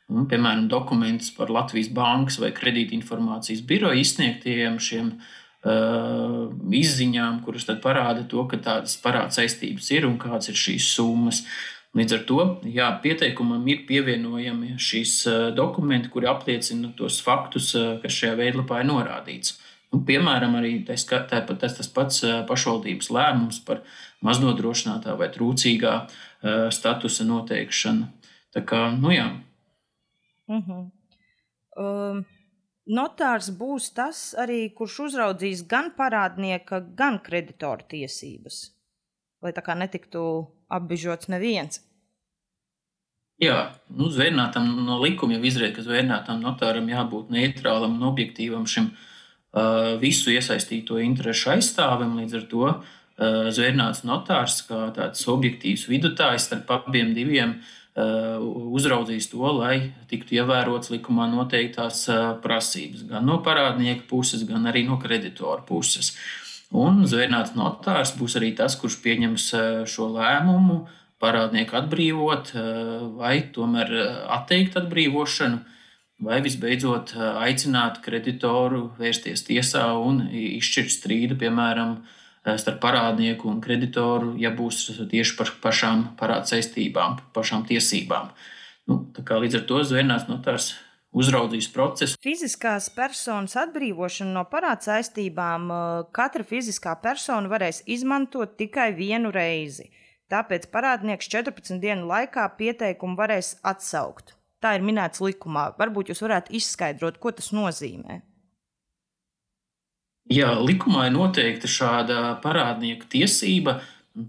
Un, 0.05 0.27
piemēram, 0.29 0.67
dokumentus 0.69 1.31
par 1.33 1.49
Latvijas 1.49 1.89
bankas 1.89 2.37
vai 2.37 2.51
kredītinformācijas 2.53 3.63
biroja 3.65 3.97
izsniegtajiem 3.97 4.75
šiem 4.77 5.07
uh, 5.65 6.51
izziņām, 6.71 7.41
kuras 7.45 7.67
parāda 7.83 8.25
to, 8.29 8.45
ka 8.49 8.59
tādas 8.61 8.95
parāda 9.01 9.33
saistības 9.35 9.89
ir 9.95 10.07
un 10.07 10.17
kādas 10.21 10.51
ir 10.51 10.59
šīs 10.59 10.91
summas. 10.95 11.43
Līdz 11.95 12.15
ar 12.17 12.23
to 12.27 12.39
jā, 12.67 12.89
pieteikumam 13.03 13.63
ir 13.71 13.85
pievienojami 13.87 14.75
šīs 14.81 15.13
uh, 15.29 15.37
dokumenti, 15.55 16.11
kuri 16.13 16.29
apliecina 16.31 16.91
tos 16.97 17.21
faktus, 17.23 17.71
uh, 17.75 17.95
kas 18.03 18.17
šajā 18.19 18.35
veidlapā 18.41 18.81
ir 18.81 18.89
norādīts. 18.91 19.57
Nu, 19.93 20.01
piemēram, 20.03 20.57
arī 20.59 20.77
tas, 20.83 21.05
tas, 21.07 21.77
tas 21.77 21.89
pats 21.93 22.23
pašvaldības 22.49 23.11
lēmums 23.15 23.61
par 23.63 23.83
maznodrošinātā 24.25 25.13
vai 25.15 25.29
trūcīgā 25.31 25.93
statusa 26.73 27.23
noteikšanu. 27.29 28.09
Tā 28.51 28.63
kā, 28.67 28.81
nu 28.99 29.13
jā. 29.13 29.29
Uh 30.47 30.67
-huh. 30.67 30.91
um, 31.77 32.25
notārs 32.87 33.49
būs 33.55 33.91
tas 33.97 34.33
arī, 34.37 34.69
kurš 34.75 34.99
uzraudzīs 35.09 35.65
gan 35.69 35.91
parādnieka, 35.97 36.81
gan 36.97 37.19
kreditoru 37.23 37.87
tiesības, 37.95 38.61
lai 39.41 39.55
tā 39.55 39.63
kā 39.65 39.75
netiktu 39.77 40.21
apbižots 40.69 41.29
neviens. 41.33 41.81
Jā, 43.41 43.75
nu, 43.91 44.07
zvērnātam 44.07 44.69
no 44.85 45.01
likuma 45.01 45.35
jau 45.35 45.43
izriet, 45.43 45.73
ka 45.75 45.83
zvērnātam 45.83 46.39
notāram 46.39 46.87
jābūt 46.87 47.33
neitrālam 47.35 47.97
un 47.97 48.07
objektīvam 48.13 48.63
šim 48.69 48.93
Uh, 49.55 49.93
visu 50.01 50.33
iesaistīto 50.35 50.97
interesu 50.99 51.47
aizstāvim. 51.53 52.17
Līdz 52.19 52.33
ar 52.35 52.41
to 52.51 52.63
uh, 52.67 53.45
zvērnāts 53.55 54.01
notārs, 54.03 54.57
kā 54.67 54.89
tāds 54.97 55.21
objektīvs 55.31 55.85
vidutājs 55.87 56.49
starp 56.49 56.73
abiem 56.75 57.13
diviem, 57.15 57.53
uh, 57.55 57.84
uzraudzīs 57.95 59.29
to, 59.31 59.45
lai 59.55 59.93
tiktu 60.09 60.35
ievērots 60.35 60.91
likumā 60.91 61.29
noteiktās 61.31 62.01
prasības 62.43 63.05
gan 63.07 63.23
no 63.27 63.39
parādnieka 63.45 64.03
puses, 64.09 64.43
gan 64.47 64.67
arī 64.67 64.83
no 64.87 64.97
kreditora 64.99 65.63
puses. 65.63 66.11
Un 66.75 67.05
zvērnāts 67.07 67.55
notārs 67.55 68.11
būs 68.19 68.35
arī 68.35 68.51
tas, 68.57 68.75
kurš 68.75 68.99
pieņems 69.03 69.47
šo 69.87 70.09
lēmumu 70.11 70.81
parādnieku 71.23 71.77
atbrīvot 71.79 72.51
vai 73.15 73.37
tomēr 73.55 73.93
atteikt 74.35 74.75
atbrīvošanu 74.81 75.61
vai 76.25 76.41
visbeidzot 76.43 77.13
aicināt 77.15 78.01
kreditoru 78.03 78.89
vērsties 78.99 79.43
tiesā 79.47 79.87
un 79.99 80.25
izšķirt 80.31 80.93
strīdu, 80.93 81.39
piemēram, 81.39 81.97
starp 82.45 82.81
parādnieku 82.83 83.49
un 83.49 83.61
kreditoru, 83.63 84.35
ja 84.37 84.51
būs 84.53 84.87
tieši 85.11 85.37
par 85.39 85.53
pašām 85.63 86.03
parāda 86.19 86.53
saistībām, 86.53 87.17
pašām 87.33 87.65
tiesībām. 87.69 88.29
Nu, 88.85 88.99
līdz 89.17 89.61
ar 89.61 89.63
to 89.65 89.81
zvērnāts 89.81 90.27
notārs 90.29 90.75
uzraudzīs 91.15 91.69
procesu. 91.73 92.19
Fiziskās 92.21 92.91
personas 92.93 93.55
atbrīvošanu 93.57 94.35
no 94.35 94.45
parāda 94.51 94.91
saistībām 94.91 95.71
katra 96.15 96.45
fiziskā 96.45 96.95
persona 97.01 97.49
varēs 97.51 97.81
izmantot 97.89 98.57
tikai 98.59 98.91
vienu 98.97 99.33
reizi. 99.33 99.89
Tāpēc 100.29 100.69
parādnieks 100.73 101.29
14 101.29 101.81
dienu 101.81 102.07
laikā 102.09 102.45
pieteikumu 102.57 103.17
varēs 103.17 103.55
atsaukt. 103.65 104.33
Tā 104.61 104.73
ir 104.77 104.85
minēts 104.85 105.21
likumā. 105.21 105.71
Varbūt 105.77 106.09
jūs 106.09 106.23
varētu 106.25 106.55
izskaidrot, 106.57 107.19
ko 107.21 107.33
tas 107.37 107.51
nozīmē. 107.53 108.23
Jā, 110.25 110.55
likumā 110.57 111.03
ir 111.05 111.13
noteikta 111.13 111.69
šāda 111.69 112.39
parādnieka 112.41 113.05
tiesība. 113.11 113.77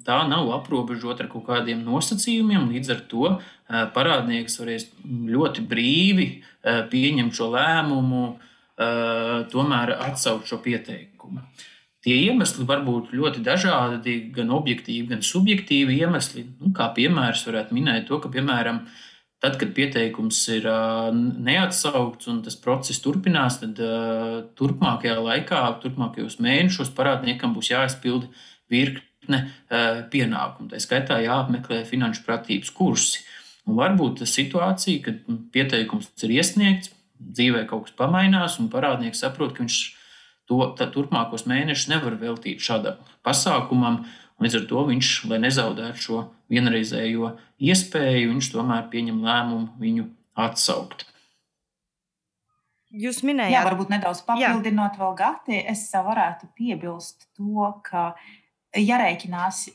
Tā 0.04 0.18
nav 0.28 0.50
aprobežota 0.52 1.24
ar 1.24 1.30
kaut 1.30 1.46
kādiem 1.46 1.85
nosacījumiem. 1.87 2.66
Līdz 2.74 2.90
ar 2.92 3.00
to 3.09 3.30
eh, 3.30 3.87
parādnieks 3.94 4.59
varēs 4.61 4.90
ļoti 5.06 5.64
brīvi 5.70 6.26
eh, 6.35 6.82
pieņemt 6.90 7.38
šo 7.38 7.48
lēmumu, 7.54 8.26
eh, 8.35 9.38
tomēr 9.52 9.94
atsaukt 10.11 10.50
šo 10.50 10.61
pieteikumu. 10.64 11.46
Tie 12.04 12.18
iemesli 12.28 12.66
var 12.68 12.85
būt 12.87 13.14
ļoti 13.16 13.40
dažādi, 13.46 14.18
gan 14.35 14.52
objektīvi, 14.54 15.09
gan 15.14 15.24
subjektīvi 15.24 15.96
iemesli. 16.02 16.44
Nu, 16.61 16.74
kā 16.76 16.90
piemērs 16.94 17.46
varētu 17.48 17.74
minēt 17.74 18.04
to, 18.11 18.20
ka, 18.20 18.28
piemēram, 18.30 18.85
Tad, 19.46 19.61
kad 19.61 19.68
pieteikums 19.76 20.40
ir 20.50 20.64
neatsaukts 21.14 22.26
un 22.32 22.40
tas 22.42 22.56
process 22.59 22.98
turpinās, 22.98 23.61
tad 23.61 23.78
turpmākajā 24.59 25.20
laikā, 25.22 25.61
turpmākajos 25.85 26.40
mēnešos 26.42 26.90
parādniekam 26.96 27.52
būs 27.54 27.68
jāizpilda 27.70 28.26
virkne 28.72 29.44
pienākumu. 30.11 30.66
Tā 30.72 30.80
skaitā 30.82 31.20
jāapmeklē 31.22 31.85
finanšu 31.87 32.24
pratības 32.26 32.74
kursi. 32.74 33.22
Un 33.70 33.78
varbūt 33.78 34.24
tā 34.24 34.26
situācija, 34.26 35.04
kad 35.06 35.22
pieteikums 35.54 36.11
ir 36.26 36.35
iesniegts, 36.40 36.90
dzīvē 37.22 37.68
kaut 37.70 37.87
kas 37.87 37.94
pamainās, 38.02 38.59
un 38.59 38.66
parādnieks 38.72 39.22
saprot, 39.22 39.54
ka 39.54 39.62
viņš 39.62 39.78
to 40.50 40.74
turpmākos 40.90 41.46
mēnešus 41.46 41.92
nevar 41.94 42.18
veltīt 42.18 42.66
šādam 42.66 42.98
pasākumam. 43.22 44.02
Līdz 44.42 44.59
ar 44.59 44.66
to 44.74 44.82
viņš, 44.90 45.14
lai 45.30 45.38
nezaudētu 45.46 46.02
šo 46.02 46.26
vienreizējo 46.52 47.35
iespēju, 47.59 48.30
viņš 48.32 48.50
tomēr 48.54 48.88
pieņem 48.92 49.22
lēmumu 49.24 49.76
viņu 49.80 50.09
atsaukt. 50.46 51.06
Jūs 52.96 53.20
minējāt, 53.26 53.52
Jā, 53.52 53.64
varbūt 53.66 53.90
nedaudz 53.92 54.22
papildinot 54.24 54.94
Jā. 54.94 55.00
vēl 55.00 55.16
Gati, 55.18 55.59
es 55.72 55.88
varētu 55.92 56.48
piebilst 56.56 57.26
to, 57.37 57.66
ka 57.85 58.12
jārēķinās 58.78 59.66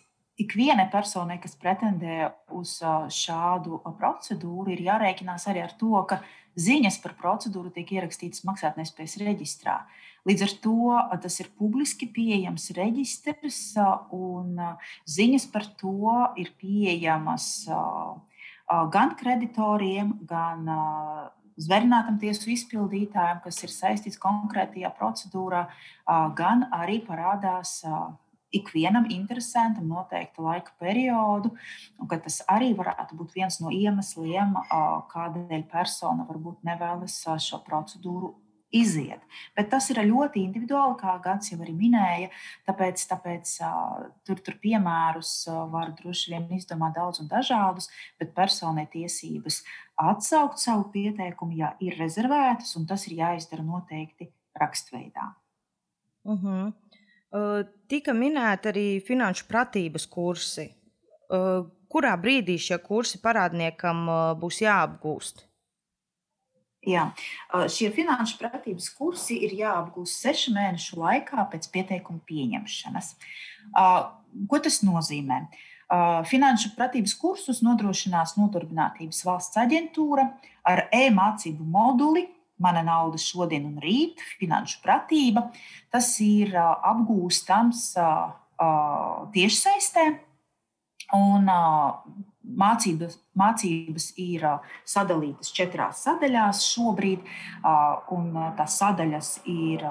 ikvienai 0.41 0.87
personai, 0.89 1.37
kas 1.43 1.53
pretendē 1.59 2.31
uz 2.57 2.79
šādu 3.13 3.81
procedūru, 3.99 4.71
ir 4.73 4.85
jārēķinās 4.87 5.45
arī 5.51 5.65
ar 5.67 5.75
to, 5.77 5.91
ka 6.09 6.21
ziņas 6.57 6.97
par 7.03 7.13
procedūru 7.19 7.69
tiek 7.75 7.91
ierakstītas 7.99 8.45
maksātnespējas 8.47 9.19
reģistrā. 9.21 9.75
Uh, 9.83 10.10
Līdz 10.29 10.43
ar 10.45 10.51
to 10.61 10.95
tas 11.23 11.39
ir 11.41 11.49
publiski 11.57 12.05
pieejams 12.13 12.67
reģistrs, 12.77 13.61
un 14.13 14.59
ziņas 15.09 15.47
par 15.49 15.65
to 15.79 16.11
ir 16.37 16.51
pieejamas 16.61 17.47
gan 18.93 19.15
kreditoriem, 19.17 20.13
gan 20.29 20.69
zvērnātam 21.61 22.19
tiesu 22.21 22.51
izpildītājam, 22.53 23.41
kas 23.43 23.63
ir 23.65 23.73
saistīts 23.73 24.21
konkrētajā 24.21 24.93
procedūrā, 24.99 25.65
gan 26.37 26.67
arī 26.69 26.99
parādās 27.07 27.79
ikvienam 28.51 29.07
interesantam 29.09 29.87
noteiktu 29.87 30.43
laika 30.43 30.73
periodu, 30.79 31.53
un 31.97 32.11
ka 32.11 32.19
tas 32.21 32.41
arī 32.51 32.73
varētu 32.77 33.17
būt 33.17 33.33
viens 33.39 33.57
no 33.63 33.71
iemesliem, 33.73 34.53
kādēļ 35.11 35.65
persona 35.71 36.27
varbūt 36.29 36.61
nevēlas 36.67 37.17
šo 37.41 37.61
procedūru 37.65 38.35
iziet. 38.71 39.21
Bet 39.55 39.69
tas 39.71 39.89
ir 39.91 39.99
ļoti 40.07 40.41
individuāli, 40.45 40.97
kā 40.99 41.17
Gans 41.23 41.51
jau 41.51 41.59
arī 41.61 41.73
minēja. 41.75 42.29
Tāpēc, 42.67 43.03
tāpēc 43.11 43.53
tur, 44.27 44.39
tur 44.39 44.57
piemērus 44.63 45.33
var 45.71 45.93
droši 45.97 46.33
vien 46.33 46.47
izdomāt 46.55 46.95
daudz 46.95 47.21
un 47.23 47.29
dažādus, 47.31 47.89
bet 48.19 48.33
personai 48.37 48.87
tiesības 48.91 49.61
atsaukt 50.01 50.61
savu 50.61 50.87
pieteikumu, 50.93 51.57
ja 51.59 51.73
ir 51.83 51.97
rezervētas, 51.99 52.73
un 52.79 52.87
tas 52.89 53.05
ir 53.07 53.19
jāizdara 53.19 53.65
noteikti 53.65 54.31
rakstveidā. 54.57 55.33
Uh 56.23 56.43
-huh. 56.43 56.73
uh, 57.31 57.67
tika 57.87 58.13
minēti 58.13 58.69
arī 58.69 58.87
finanšu 59.05 59.45
pratības 59.47 60.07
kursi. 60.07 60.73
Uh, 61.29 61.67
kurā 61.91 62.15
brīdī 62.17 62.57
šie 62.57 62.77
kursi 62.77 63.19
parādniekam 63.21 64.05
būs 64.39 64.61
jāapgūst? 64.61 65.50
Jā. 66.87 67.11
Šie 67.69 67.91
finanšu 67.93 68.39
pratības 68.39 68.87
kursi 68.97 69.37
ir 69.45 69.53
jāapgūst 69.59 70.23
sešu 70.23 70.55
mēnešu 70.55 70.97
laikā 70.97 71.45
pēc 71.51 71.67
pieteikuma 71.73 72.23
pieņemšanas. 72.25 73.11
Ko 74.49 74.61
tas 74.63 74.81
nozīmē? 74.85 75.43
Finanšu 76.25 76.71
pratības 76.77 77.13
kursus 77.19 77.59
nodrošinās 77.65 78.37
Nodarbinātības 78.39 79.25
valsts 79.27 79.59
aģentūra 79.59 80.29
ar 80.71 80.85
e-mācību 80.95 81.67
moduli 81.67 82.29
Mana 82.61 82.83
nauda 82.85 83.17
šodien 83.17 83.65
un 83.65 83.79
rīt, 83.81 84.21
finanšu 84.37 84.81
pratība. 84.83 85.47
Tas 85.93 86.13
ir 86.21 86.53
apgūstams 86.61 87.87
tiešsaistē. 89.33 90.03
Un 91.17 91.49
mācības, 92.57 93.17
mācības 93.37 94.09
ir 94.21 94.45
sadalītas 94.87 95.53
četrās 95.55 96.03
sadaļās 96.07 96.65
šobrīd, 96.73 97.23
un 98.15 98.35
tās 98.57 98.77
sadaļas 98.81 99.39
ir. 99.51 99.87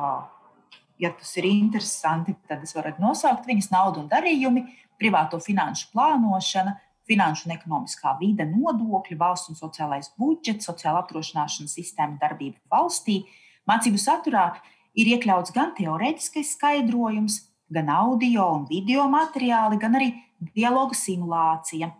Ja 1.00 1.08
tas 1.16 1.30
ir 1.40 1.46
interesanti, 1.48 2.34
tad 2.44 2.60
es 2.66 2.74
varu 2.76 2.90
nosaukt 3.00 3.46
viņas 3.48 3.70
naudu 3.72 4.02
un 4.02 4.08
darījumi, 4.10 4.66
privāto 5.00 5.38
finanšu 5.40 5.88
plānošana, 5.94 6.74
finanšu 7.08 7.48
un 7.48 7.54
ekonomiskā 7.56 8.12
vide, 8.20 8.44
nodokļi, 8.44 9.16
valsts 9.18 9.48
un 9.48 9.58
sociālais 9.58 10.12
budžets, 10.20 10.68
sociāla 10.68 11.00
apdrošināšanas 11.00 11.72
sistēma 11.78 12.20
darbība 12.20 12.60
valstī. 12.70 13.22
Mācību 13.68 14.00
saturā 14.00 14.50
ir 14.98 15.14
iekļauts 15.16 15.54
gan 15.56 15.72
teorētiskais 15.78 16.54
skaidrojums, 16.56 17.40
gan 17.72 17.90
audio 17.94 18.50
un 18.58 18.66
video 18.68 19.06
materiāli, 19.10 19.78
gan 19.80 19.96
arī 19.98 20.12
dialogu 20.54 20.96
simulācija. 20.98 21.92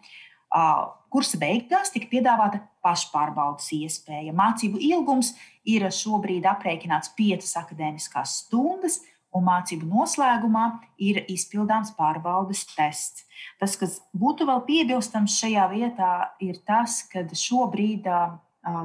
Kursa 1.11 1.39
beigās 1.39 1.91
tika 1.95 2.07
piedāvāta 2.11 2.61
pašpārbaudas 2.85 3.71
iespēja. 3.77 4.35
Mācību 4.37 4.79
ilgums 4.83 5.33
ir 5.69 5.87
šobrīd 5.95 6.47
aprēķināts 6.47 7.13
5 7.19 7.55
akadēmiskās 7.61 8.37
stundas, 8.45 9.01
un 9.35 9.45
mācību 9.47 9.87
noslēgumā 9.87 10.65
ir 11.07 11.23
izpildāms 11.31 11.93
pārbaudas 11.95 12.65
tests. 12.73 13.27
Tas, 13.63 13.77
kas 13.79 14.01
būtu 14.11 14.47
vēl 14.49 14.65
piebilstams 14.67 15.37
šajā 15.39 15.67
vietā, 15.71 16.13
ir 16.43 16.59
tas, 16.67 17.05
ka 17.11 17.23
šobrīd 17.31 18.09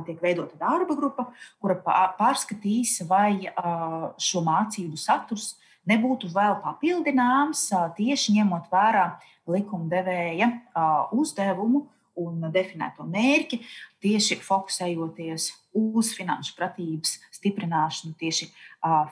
tiek 0.05 0.21
veidota 0.21 0.57
darba 0.61 0.95
grupa, 0.95 1.27
kura 1.59 1.79
pārskatīs, 2.19 2.99
vai 3.09 3.49
šo 4.21 4.45
mācību 4.45 5.01
saturs 5.01 5.55
nebūtu 5.89 6.29
vēl 6.33 6.59
papildināms 6.63 7.67
tieši 7.97 8.37
ņemot 8.39 8.71
vērā 8.71 9.09
likumdevēja 9.51 10.49
uzdevumu 11.15 11.85
un 12.15 12.47
definēto 12.51 13.03
mērķi, 13.11 13.59
tieši 14.03 14.39
fokusējoties 14.43 15.49
uz 15.75 16.11
finanšu 16.15 16.55
pratības 16.57 17.17
stiprināšanu 17.35 18.15
tieši 18.19 18.51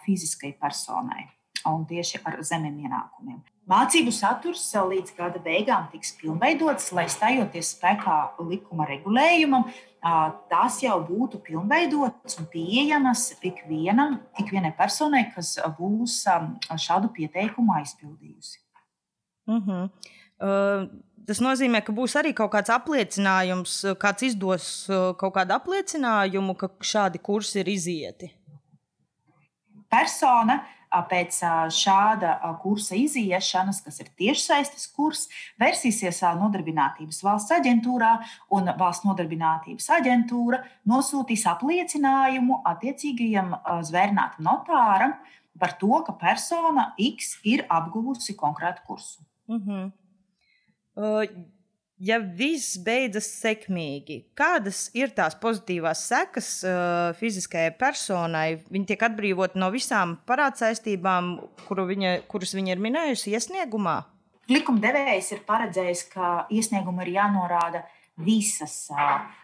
fiziskai 0.06 0.54
personai 0.60 1.28
un 1.68 1.84
tieši 1.88 2.22
ar 2.28 2.40
zemiem 2.44 2.82
ienākumiem. 2.84 3.42
Mācību 3.70 4.12
saturs 4.12 4.66
līdz 4.76 5.14
gada 5.16 5.40
beigām 5.40 5.86
tiks 5.94 6.12
pilnveidots, 6.20 6.90
lai 6.96 7.06
stājoties 7.12 7.70
spēkā 7.78 8.18
likuma 8.44 8.88
regulējumam, 8.90 9.70
tās 10.52 10.82
jau 10.84 10.98
būtu 11.08 11.40
pilnveidotas 11.46 12.36
un 12.42 12.50
pieejamas 12.52 13.30
ikvienam, 13.46 14.20
ikvienai 14.40 14.74
personai, 14.76 15.26
kas 15.36 15.56
būs 15.78 16.20
šādu 16.86 17.12
pieteikumu 17.16 17.76
aizpildījusi. 17.80 18.60
Uh 19.48 19.56
mhm. 19.56 19.72
-huh. 19.72 19.90
uh, 20.40 20.88
tas 21.28 21.40
nozīmē, 21.40 21.84
ka 21.84 21.96
būs 21.96 22.16
arī 22.20 22.34
kaut 22.36 22.52
kāds 22.52 22.72
apliecinājums, 22.74 23.80
kāds 24.00 24.24
izdos 24.24 24.70
kaut 25.18 25.34
kādu 25.36 25.56
apliecinājumu, 25.56 26.56
ka 26.56 26.70
šādi 26.80 27.20
kursi 27.24 27.60
ir 27.60 27.70
izieti. 27.70 28.32
Persona 29.90 30.64
pēc 31.10 31.40
šāda 31.74 32.36
kursa 32.62 32.96
iziešanas, 33.00 33.82
kas 33.86 34.00
ir 34.04 34.12
tiešsaistes 34.20 34.88
kurs, 34.96 35.28
versīsies 35.62 36.22
Nodarbinātības 36.40 37.24
valsts 37.26 37.56
aģentūrā, 37.56 38.14
un 38.54 38.70
valsts 38.80 39.08
nodarbinātības 39.08 39.90
aģentūra 39.98 40.62
nosūtīs 40.90 41.46
apliecinājumu 41.50 42.62
attiecīgajam 42.74 43.56
zvērnātam 43.90 44.46
notāram 44.46 45.18
par 45.60 45.76
to, 45.80 45.94
ka 46.06 46.16
persona 46.18 46.92
X 46.98 47.38
ir 47.44 47.66
apguvusi 47.70 48.38
konkrētu 48.38 48.88
kursu. 48.88 49.26
Uh 49.48 49.58
mhm. 49.58 49.92
-huh 50.96 51.44
ja 52.04 52.20
viss 52.20 52.78
beidzas 52.84 53.28
sekmīgi, 53.40 54.20
kādas 54.38 54.88
ir 54.98 55.14
tās 55.16 55.38
pozitīvās 55.40 56.04
sekas 56.10 56.50
uh, 56.68 57.12
fiziskajai 57.20 57.74
personai? 57.80 58.48
Viņa 58.74 58.92
tiek 58.92 59.06
atbrīvota 59.08 59.60
no 59.62 59.72
visām 59.74 60.18
parādsaistībām, 60.28 61.36
kuru 61.68 61.88
viņa, 61.94 62.16
kuras 62.32 62.56
viņa 62.58 62.76
ir 62.76 62.84
minējusi 62.84 63.36
iesniegumā. 63.38 64.02
Likumdevējs 64.52 65.32
ir 65.38 65.44
paredzējis, 65.48 66.08
ka 66.12 66.32
iesniegumu 66.52 67.06
ir 67.06 67.14
jānorāda 67.16 67.86
visas 68.22 68.76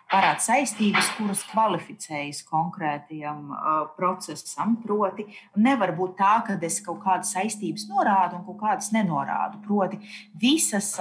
parāda 0.09 0.41
saistības, 0.41 1.09
kuras 1.17 1.41
kvalificējas 1.49 2.43
konkrētajam 2.49 3.49
procesam. 3.97 4.75
Proti, 4.83 5.25
nevar 5.57 5.93
būt 5.97 6.17
tā, 6.19 6.33
ka 6.45 6.57
es 6.65 6.79
kaut 6.85 7.01
kādas 7.05 7.33
saistības 7.33 7.87
norādu 7.89 8.39
un 8.39 8.45
kaut 8.47 8.59
kādas 8.61 8.91
nenorādu. 8.93 9.61
Proti, 9.65 10.01
visas 10.41 10.95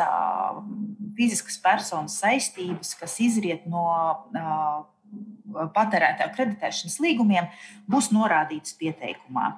fiziskas 1.18 1.58
personas 1.64 2.16
saistības, 2.22 2.94
kas 3.00 3.18
izriet 3.24 3.68
no 3.68 3.88
patērētāju 5.48 6.34
kreditēšanas 6.36 6.98
līgumiem, 7.00 7.48
būs 7.88 8.10
norādītas 8.12 8.74
pieteikumā 8.76 9.54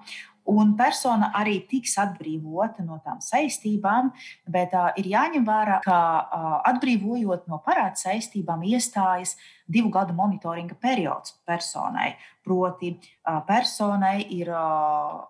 un 0.48 0.74
persona 0.78 1.30
arī 1.36 1.58
tiks 1.68 1.96
atbrīvota 2.00 2.84
no 2.84 3.00
tām 3.04 3.20
saistībām, 3.24 4.10
bet 4.48 4.74
uh, 4.76 4.90
ir 5.00 5.10
jāņem 5.12 5.44
vērā, 5.46 5.80
ka 5.84 5.98
uh, 6.20 6.54
atbrīvojot 6.70 7.48
no 7.50 7.60
parāda 7.64 8.00
saistībām, 8.00 8.64
iestājas 8.64 9.36
divu 9.70 9.92
gadu 9.94 10.16
monitoringa 10.16 10.78
periods 10.80 11.36
personai. 11.46 12.14
Proti, 12.44 12.94
uh, 12.96 13.42
personai 13.46 14.20
ir 14.36 14.50
uh, 14.54 15.20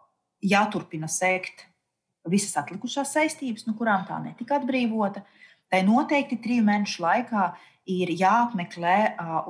jāturpina 0.40 1.08
sekt 1.10 1.66
visas 2.28 2.56
atlikušās 2.60 3.12
saistības, 3.16 3.66
no 3.66 3.74
kurām 3.78 4.06
tā 4.08 4.20
netika 4.22 4.60
atbrīvota. 4.60 5.24
Tai 5.70 5.84
noteikti 5.86 6.40
triju 6.42 6.64
mēnešu 6.66 7.02
laikā 7.04 7.44
ir 7.90 8.12
jāapmeklē 8.20 8.96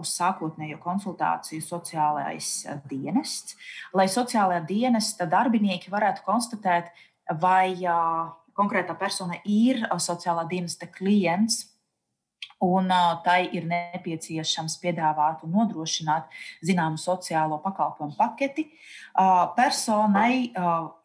uz 0.00 0.12
sākotnējo 0.16 0.81
konsultāciju 0.83 1.64
sociālais 1.64 2.50
dienests, 2.90 3.57
lai 3.96 4.09
sociālajā 4.11 4.64
dienesta 4.68 5.29
darbinieki 5.31 5.92
varētu 5.92 6.24
konstatēt, 6.26 6.90
vai 7.40 7.76
konkrētā 8.57 8.96
persona 8.98 9.38
ir 9.44 9.85
sociālā 9.98 10.46
dienesta 10.50 10.88
klients 10.90 11.69
un 12.61 12.90
tai 13.25 13.49
ir 13.57 13.64
nepieciešams 13.68 14.77
piedāvāt 14.83 15.44
un 15.46 15.55
nodrošināt 15.57 16.29
zināmu 16.66 17.01
sociālo 17.01 17.61
pakalpojumu 17.64 18.16
paketi. 18.18 18.66
Personai, 19.57 20.53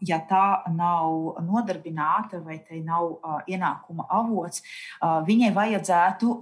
ja 0.05 0.19
tā 0.29 0.45
nav 0.75 1.39
nodarbināta 1.43 2.41
vai 2.43 2.59
tai 2.67 2.81
nav 2.85 3.17
ienākuma 3.49 4.05
avots, 4.13 4.61
viņai 5.01 5.51
vajadzētu 5.55 6.35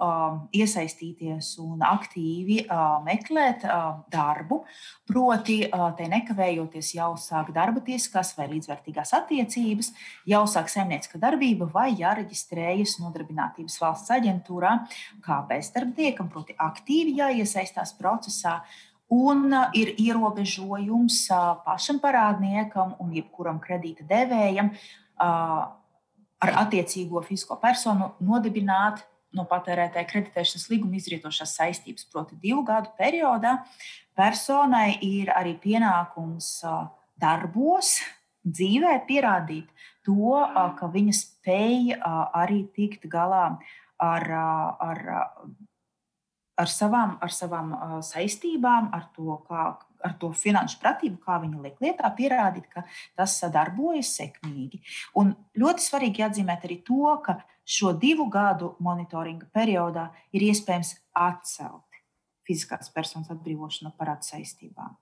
iesaistīties 0.57 1.53
un 1.63 1.85
aktīvi 1.87 2.63
meklēt 3.05 3.67
darbu, 4.11 4.63
proti, 5.09 5.61
tai 5.71 6.09
nekavējoties 6.11 6.93
jau 6.97 7.13
sāk 7.21 7.53
darba 7.55 7.83
tiesiskās 7.85 8.33
vai 8.37 8.49
līdzvērtīgās 8.55 9.13
attiecības, 9.21 9.93
jau 10.29 10.43
sāk 10.49 10.73
saimnieciska 10.73 11.21
darbība 11.21 11.69
vai 11.71 11.91
jāreģistrējas 12.01 12.97
nodarbinātības 13.03 13.79
valsts 13.81 14.13
aģentūrā 14.17 14.75
kā 15.25 15.41
bezdarbniekam, 15.49 16.29
proti, 16.33 16.55
aktīvi 16.59 17.17
jāiesaistās 17.19 17.95
procesā. 17.99 18.61
Un 19.13 19.51
ir 19.77 19.93
ierobežojums 20.01 21.27
pašam 21.65 21.99
parādniekam 22.01 22.95
un 23.03 23.11
jebkuram 23.13 23.59
kredīta 23.61 24.05
devējam 24.09 24.71
ar 25.21 26.55
attiecīgo 26.63 27.21
fizisko 27.25 27.59
personu 27.61 28.13
nodibināt 28.23 29.03
no 29.33 29.45
patērētāja 29.49 30.07
kreditēšanas 30.09 30.67
līguma 30.71 30.97
izrietošās 30.97 31.55
saistības. 31.57 32.07
Proti, 32.09 32.37
divu 32.41 32.63
gadu 32.67 32.91
periodā 32.97 33.59
personai 34.17 34.97
ir 35.01 35.31
arī 35.33 35.55
pienākums 35.61 36.59
darbos, 37.21 37.95
dzīvē 38.43 38.97
pierādīt 39.07 39.69
to, 40.05 40.35
ka 40.79 40.89
viņa 40.93 41.15
spēj 41.17 41.95
arī 42.03 42.63
tikt 42.75 43.07
galā 43.11 43.45
ar, 43.53 43.73
ar, 44.03 44.99
ar 46.59 46.69
savām, 46.69 47.17
ar 47.23 47.33
savām 47.33 47.73
saistībām, 48.05 48.89
ar 48.93 49.07
to, 49.15 49.37
kā, 49.47 49.65
ar 50.03 50.15
to 50.21 50.31
finanšu 50.37 50.79
pratību, 50.81 51.19
kā 51.23 51.39
viņi 51.43 51.63
liek 51.63 51.81
lietā, 51.83 52.11
pierādīt, 52.17 52.67
ka 52.73 52.85
tas 53.17 53.39
darbojas 53.53 54.13
sekmīgi. 54.19 54.83
Un 55.19 55.33
ļoti 55.59 55.87
svarīgi 55.87 56.25
atzīmēt 56.27 56.67
arī 56.67 56.81
to, 56.85 57.15
ka 57.25 57.39
šo 57.63 57.93
divu 57.97 58.27
gadu 58.31 58.73
monitoringa 58.83 59.47
periodā 59.53 60.09
ir 60.35 60.49
iespējams 60.49 60.97
atcelt 61.15 61.87
fiziskās 62.43 62.91
personas 62.91 63.31
atbrīvošanu 63.31 63.87
no 63.87 63.95
parāda 63.97 64.27
saistībām. 64.27 64.97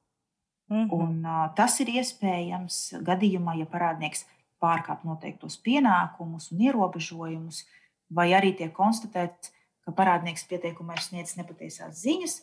Mm 0.69 0.83
-hmm. 0.83 0.93
Un, 0.93 1.25
uh, 1.25 1.55
tas 1.55 1.79
ir 1.79 1.87
iespējams 1.87 2.93
gadījumā, 3.03 3.57
ja 3.59 3.65
parādnieks 3.65 4.25
pārkāp 4.61 5.03
noteiktos 5.03 5.57
pienākumus 5.57 6.51
un 6.51 6.61
ierobežojumus, 6.61 7.63
uh, 7.63 7.80
vai 8.11 8.31
arī 8.37 8.53
tiek 8.57 8.73
konstatēts, 8.75 9.51
ka 9.81 9.93
parādnieks 9.97 10.45
pieteikumā 10.49 10.97
ir 10.97 11.03
sniedzis 11.03 11.37
nepatiesās 11.39 12.03
ziņas, 12.03 12.37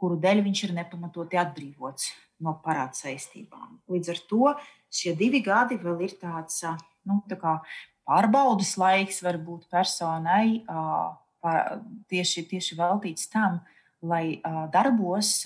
kuru 0.00 0.16
dēļ 0.22 0.42
viņš 0.46 0.64
ir 0.66 0.76
nepamatoti 0.78 1.38
atbrīvots 1.38 2.08
no 2.42 2.56
parāda 2.64 2.96
saistībām. 2.98 3.78
Līdz 3.92 4.14
ar 4.14 4.22
to 4.30 4.54
šie 4.92 5.14
divi 5.18 5.42
gadi 5.44 5.78
vēl 5.80 6.00
ir 6.08 6.16
tāds 6.20 6.62
nu, 7.06 7.20
tā 7.30 7.58
pārbaudas 8.08 8.74
laiks, 8.80 9.22
varbūt 9.22 9.68
personai 9.70 10.62
tieši, 12.10 12.46
tieši 12.50 12.78
veltīts 12.78 13.30
tam, 13.30 13.60
lai 14.02 14.40
darbos 14.74 15.42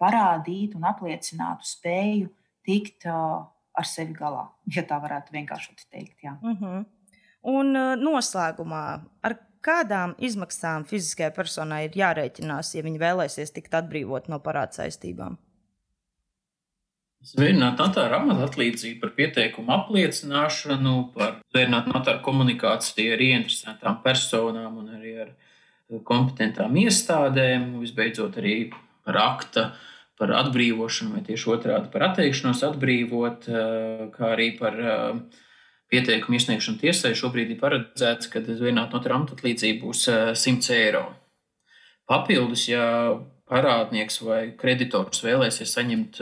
parādītu 0.00 0.78
un 0.78 0.86
apliecinātu 0.90 1.66
spēju 1.66 2.30
tikt 2.66 3.08
ar 3.10 3.86
sevi 3.86 4.14
galā, 4.16 4.46
ja 4.70 4.84
tā 4.86 4.98
varētu 5.02 5.34
vienkārši 5.34 5.76
teikt. 5.88 6.18
Jā. 6.26 6.36
Uh 6.42 6.54
mhm. 6.54 6.88
Un 7.48 7.72
noslēgumā, 8.00 8.86
ar 9.24 9.36
kādām 9.64 10.16
izmaksām 10.20 10.84
fiziskajai 10.88 11.32
personai 11.36 11.84
ir 11.86 11.96
jārēķinās, 12.00 12.74
ja 12.76 12.84
viņi 12.84 13.00
vēlēsies 13.00 13.54
tikt 13.56 13.76
atbrīvot 13.76 14.28
no 14.32 14.40
parāda 14.44 14.82
saistībām? 14.82 15.38
Zvērnāt 17.20 17.76
notāra 17.76 18.16
amata 18.16 18.46
atlīdzību 18.48 19.00
par 19.02 19.10
pieteikumu 19.16 19.74
apliecināšanu, 19.74 20.94
par 21.12 21.34
zvērnāt 21.52 21.90
notāra 21.92 22.22
komunikāciju 22.24 23.12
ar 23.12 23.24
ieinteresētām 23.26 23.98
personām 24.04 24.78
un 24.80 24.94
arī 24.96 25.12
ar 25.26 25.34
kompetentām 26.08 26.78
iestādēm, 26.80 27.74
visbeidzot 27.82 28.38
arī 28.40 28.54
par 29.04 29.18
akta, 29.20 29.66
par 30.20 30.32
atbrīvošanu 30.38 31.18
vai 31.18 31.22
tieši 31.26 31.52
otrādi 31.52 31.92
par 31.92 32.06
atteikšanos 32.08 32.64
atbrīvot, 32.70 33.48
kā 34.16 34.32
arī 34.32 34.50
par 34.56 34.80
pieteikumu 35.90 36.38
iesniegšanu 36.38 36.80
tiesai. 36.80 37.12
Šobrīd 37.18 37.52
ir 37.54 37.60
paredzēts, 37.60 38.30
ka 38.30 38.42
zvērnāt 38.46 38.94
notāra 38.94 39.18
amata 39.18 39.36
atlīdzība 39.36 39.84
būs 39.84 40.06
100 40.38 40.74
eiro. 40.76 41.04
Papildus, 42.10 42.66
ja 42.70 42.84
parādnieks 43.50 44.20
vai 44.26 44.42
kreditors 44.58 45.22
vēlēsies 45.24 45.72
saņemt 45.76 46.20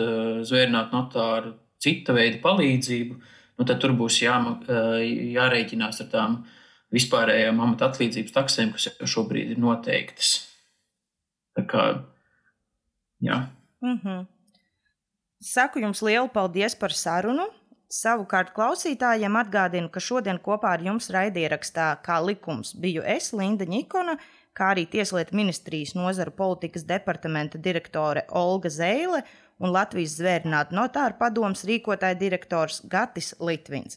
zvērnāt 0.49 0.95
notāru 0.97 1.55
cita 1.83 2.15
veida 2.17 2.41
palīdzību, 2.45 3.19
nu, 3.59 3.67
tad 3.67 3.81
tur 3.83 3.95
būs 3.99 4.23
jā, 4.23 4.37
jārēķinās 4.69 6.03
ar 6.05 6.11
tām 6.13 6.39
vispārējām 6.95 7.61
amata 7.61 7.91
atlīdzības 7.91 8.35
taksēm, 8.35 8.73
kas 8.75 8.89
jau 8.89 9.11
šobrīd 9.19 9.53
ir 9.55 9.61
noteiktas. 9.63 10.33
Tā 11.59 11.65
kā, 11.69 11.85
jā. 13.21 13.47
Mm 13.85 14.01
-hmm. 14.03 14.27
Saku 15.41 15.79
jums 15.79 16.03
lielu 16.03 16.29
paldies 16.29 16.75
par 16.75 16.93
sarunu. 16.93 17.47
Savukārt 17.89 18.51
klausītājiem 18.53 19.37
atgādinu, 19.41 19.89
ka 19.89 20.01
šodien 20.05 20.37
kopā 20.45 20.75
ar 20.77 20.83
jums 20.85 21.07
raidierakstā 21.15 21.87
kā 22.05 22.19
likums 22.21 22.75
biju 22.77 23.01
es, 23.17 23.31
Linda 23.33 23.65
Nikona, 23.65 24.19
kā 24.53 24.75
arī 24.75 24.85
Tieslietu 24.93 25.37
ministrijas 25.39 25.95
nozaru 25.97 26.35
politikas 26.37 26.85
departamenta 26.85 27.57
direktore 27.57 28.27
Olga 28.29 28.69
Zēle 28.69 29.23
un 29.59 29.73
Latvijas 29.73 30.19
zvērnāta 30.19 30.77
notāra 30.77 31.17
padomas 31.17 31.65
rīkotāja 31.65 32.19
direktors 32.21 32.83
Gatis 32.93 33.33
Litvins. 33.41 33.97